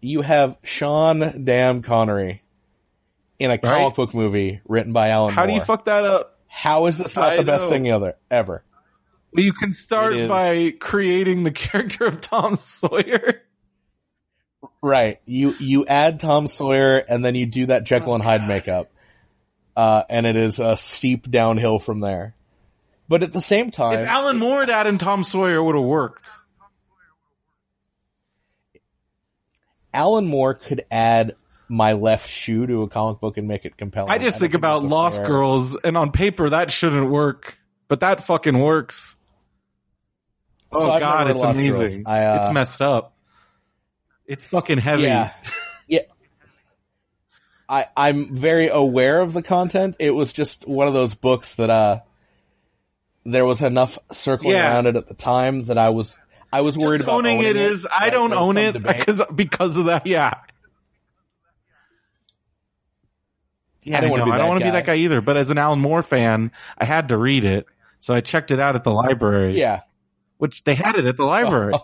[0.00, 2.42] You have Sean Damn Connery
[3.38, 6.38] in a comic book movie written by Alan How do you fuck that up?
[6.46, 7.70] How is this not I the best know.
[7.70, 8.16] thing ever?
[8.30, 8.64] Ever?
[9.32, 13.42] Well, you can start by creating the character of Tom Sawyer.
[14.82, 15.20] Right.
[15.26, 18.90] You you add Tom Sawyer, and then you do that Jekyll and Hyde makeup,
[19.76, 22.34] uh, and it is a steep downhill from there.
[23.08, 25.84] But at the same time, If Alan Moore had added Tom Sawyer, it would have
[25.84, 26.30] worked.
[29.92, 31.34] Alan Moore could add
[31.68, 34.10] my left shoe to a comic book and make it compelling.
[34.10, 37.58] I just don't think about Lost fair- Girls, and on paper that shouldn't work,
[37.88, 39.16] but that fucking works.
[40.72, 42.04] Oh I've god, it's Lost amazing.
[42.06, 43.14] I, uh, it's messed up.
[44.26, 45.02] It's fucking heavy.
[45.02, 45.32] Yeah.
[47.70, 49.96] I I'm very aware of the content.
[50.00, 52.00] It was just one of those books that uh,
[53.24, 54.64] there was enough circling Yeah.
[54.74, 56.18] around it at the time that I was
[56.52, 57.86] I was worried Just about owning, it is.
[57.86, 58.98] I Like, don't own it debate.
[58.98, 60.04] because because of that.
[60.06, 60.34] Yeah.
[63.82, 65.20] Yeah, I I, didn't wanna be I don't want to be that guy either.
[65.20, 67.66] But as an Alan Moore fan, I had to read it,
[67.98, 69.58] so I checked it out at the library.
[69.58, 69.80] Yeah,
[70.38, 71.72] which they had it at the library.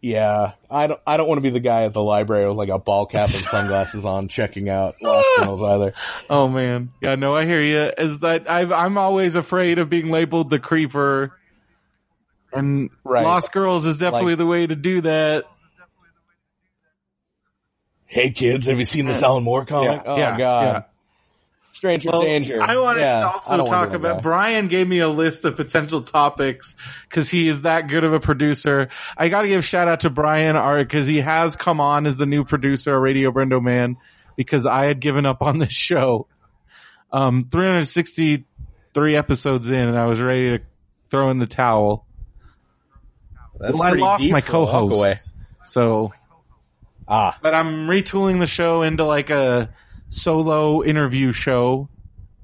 [0.00, 0.52] yeah.
[0.70, 2.78] I don't I don't want to be the guy at the library with like a
[2.78, 5.94] ball cap and sunglasses on checking out Lost Girls either.
[6.28, 7.92] Oh man, yeah, no, I hear you.
[7.98, 11.32] Is that I've, I'm always afraid of being labeled the creeper,
[12.52, 13.24] and Right.
[13.24, 15.44] Lost Girls is definitely Like- the way to do that.
[18.06, 20.02] Hey kids, have you seen this Alan Moore comic?
[20.04, 20.84] oh yeah, god.
[21.80, 22.60] Stranger Well, danger.
[22.62, 24.16] I wanted Yeah, to also talk about.
[24.18, 24.20] guy.
[24.20, 26.76] Brian gave me a list of potential topics
[27.08, 28.90] because he is that good of a producer.
[29.16, 32.18] I got to give shout out to Brian Art because he has come on as
[32.18, 33.96] the new producer of Radio Brendo Man
[34.36, 36.26] because I had given up on this show.
[37.10, 40.64] Um, 363 episodes in, and I was ready to
[41.10, 42.04] throw in the towel.
[43.58, 45.26] That's well, I lost my for a walk co-host,
[45.64, 46.12] so
[47.08, 49.70] Ah, but I'm retooling the show into like a
[50.10, 51.88] solo interview show.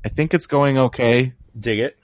[0.04, 1.34] I think it's going okay.
[1.58, 1.98] dig it.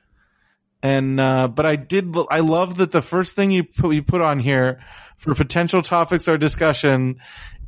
[0.82, 4.20] And uh, but I did I love that the first thing you put you put
[4.20, 4.80] on here
[5.16, 7.20] for potential topics or discussion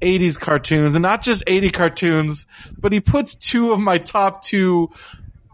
[0.02, 4.90] 80s cartoons and not just 80 cartoons, but he puts two of my top two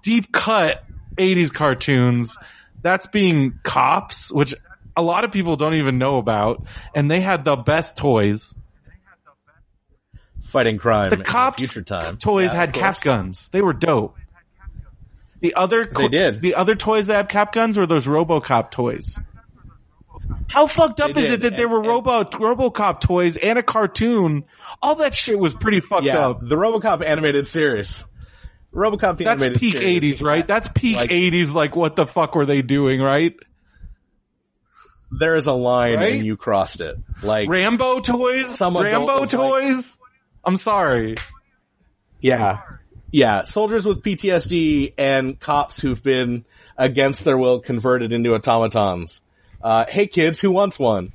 [0.03, 0.82] deep cut
[1.16, 2.36] 80s cartoons.
[2.82, 4.55] That's being Cops, which
[4.97, 6.64] a lot of people don't even know about,
[6.95, 8.55] and they had the best toys.
[10.43, 11.11] Fighting crime.
[11.11, 12.16] The in cops future time.
[12.16, 13.49] toys Yeah, had cap guns.
[13.53, 14.16] They were dope.
[15.41, 16.43] The other They did.
[16.43, 19.18] The other toys that have cap guns were those RoboCop toys.
[20.49, 21.43] How fucked up They is it did.
[21.43, 24.45] that there were and- Robo RoboCop toys and a cartoon?
[24.82, 26.41] All that shit was pretty fucked Yeah, up.
[26.41, 28.05] the RoboCop animated series.
[28.74, 29.86] RoboCop the That's animated peak series.
[29.88, 30.47] eighties, right?
[30.47, 31.51] That's peak Like- eighties.
[31.53, 33.34] Like, what the fuck were they doing, right?
[35.12, 36.14] There is a line Right?
[36.14, 36.97] and you crossed it.
[37.22, 39.99] Like Rambo toys, Some Rambo adult was like- toys.
[40.45, 41.16] I'm sorry.
[42.20, 42.61] Yeah.
[43.11, 43.45] Yeah.
[43.45, 46.45] Soldiers with PTSD and cops who've been
[46.76, 49.20] against their will converted into automatons.
[49.62, 51.12] Uh, hey kids, who wants one?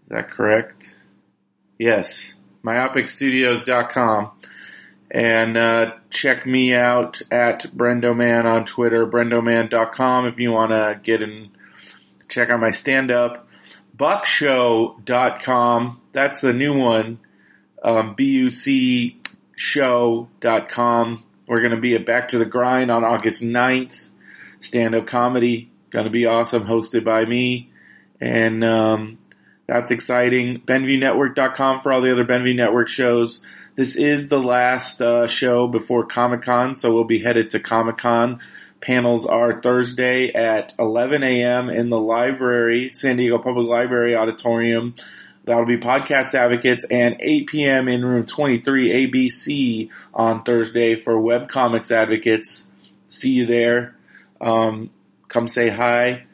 [0.05, 0.95] Is that correct?
[1.79, 4.31] Yes, myopicstudios.com
[5.15, 11.23] and uh, check me out at Brendoman on Twitter, brendoman.com if you want to get
[11.23, 11.51] in,
[12.29, 13.47] check out my stand up.
[13.97, 17.21] Buckshow.com, that's the new one,
[17.85, 19.21] um, B-U-C
[19.55, 21.25] show.com.
[21.47, 24.09] We're going to be at Back to the Grind on August 9th.
[24.59, 27.71] Stand up comedy, going to be awesome, hosted by me.
[28.21, 29.19] And, um,
[29.67, 30.61] that's exciting.
[30.61, 33.41] BenviewNetwork.com for all the other Benview Network shows.
[33.77, 37.99] This is the last uh, show before Comic Con, so we'll be headed to Comic
[37.99, 38.41] Con.
[38.81, 41.71] Panels are Thursday at 11 a.m.
[41.71, 44.95] in the library, San Diego Public Library Auditorium.
[45.45, 47.89] That'll be Podcast Advocates and 8 p.m.
[47.89, 52.67] in room 23 ABC on Thursday for Web Comics Advocates.
[53.09, 53.97] See you there.
[54.41, 54.91] Um,
[55.29, 56.27] come say hi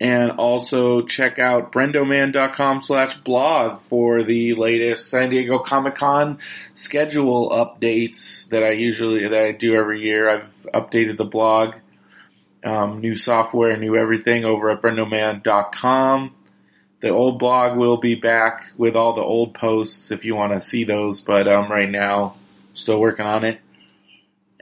[0.00, 6.38] and also check out brendoman.com slash blog for the latest San Diego Comic Con
[6.74, 10.30] schedule updates that I usually, that I do every year.
[10.30, 11.74] I've updated the blog,
[12.64, 16.34] um, new software, new everything over at brendoman.com.
[17.00, 20.60] The old blog will be back with all the old posts if you want to
[20.60, 22.36] see those, but um, right now,
[22.74, 23.60] still working on it.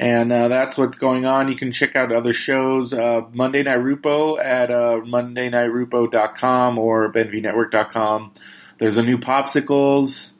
[0.00, 1.48] And uh, that's what's going on.
[1.48, 8.32] You can check out other shows, uh, Monday Night Rupo at uh, MondayNightRupo.com or BenviewNetwork.com.
[8.78, 10.34] There's a new Popsicles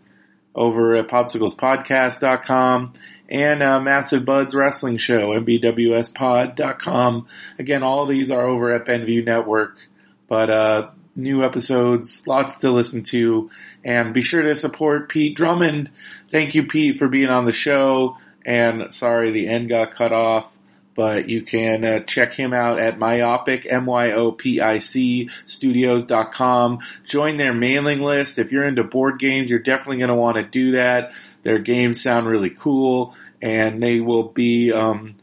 [0.55, 2.93] over at PopsiclesPodcast.com
[3.29, 7.27] and uh, Massive Buds Wrestling Show, MBWSPod.com.
[7.59, 9.87] Again, all these are over at Benview Network,
[10.29, 13.51] but uh, new episodes, lots to listen to,
[13.85, 15.91] and be sure to support Pete Drummond.
[16.31, 18.17] Thank you, Pete, for being on the show.
[18.49, 20.51] And sorry, the end got cut off,
[20.97, 26.79] but you can uh, check him out at myopic, M-Y-O-P-I-C studios.com.
[27.05, 28.39] Join their mailing list.
[28.39, 31.13] If you're into board games, you're definitely going to want to do that.
[31.43, 35.17] Their games sound really cool and they will be, um,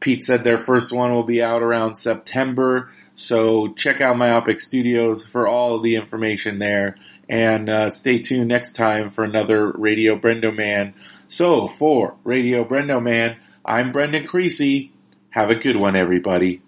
[0.00, 2.90] Pete said their first one will be out around September.
[3.14, 6.96] So check out Myopic Studios for all the information there.
[7.28, 10.94] And uh, stay tuned next time for another Radio Brendo Man.
[11.28, 14.92] So for Radio Brendo Man, I'm Brendan Creasy.
[15.30, 16.62] Have a good one, everybody.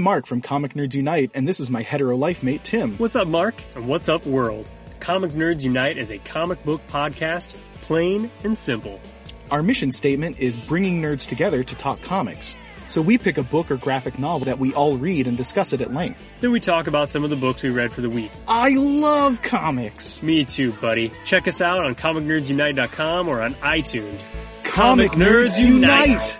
[0.00, 2.96] I'm Mark from Comic Nerds Unite, and this is my hetero life mate, Tim.
[2.96, 3.54] What's up, Mark?
[3.74, 4.66] And what's up, world?
[4.98, 8.98] Comic Nerds Unite is a comic book podcast, plain and simple.
[9.50, 12.56] Our mission statement is bringing nerds together to talk comics.
[12.88, 15.82] So we pick a book or graphic novel that we all read and discuss it
[15.82, 16.26] at length.
[16.40, 18.30] Then we talk about some of the books we read for the week.
[18.48, 20.22] I love comics!
[20.22, 21.12] Me too, buddy.
[21.26, 24.30] Check us out on comicnerdsunite.com or on iTunes.
[24.64, 26.39] Comic Nerds Unite!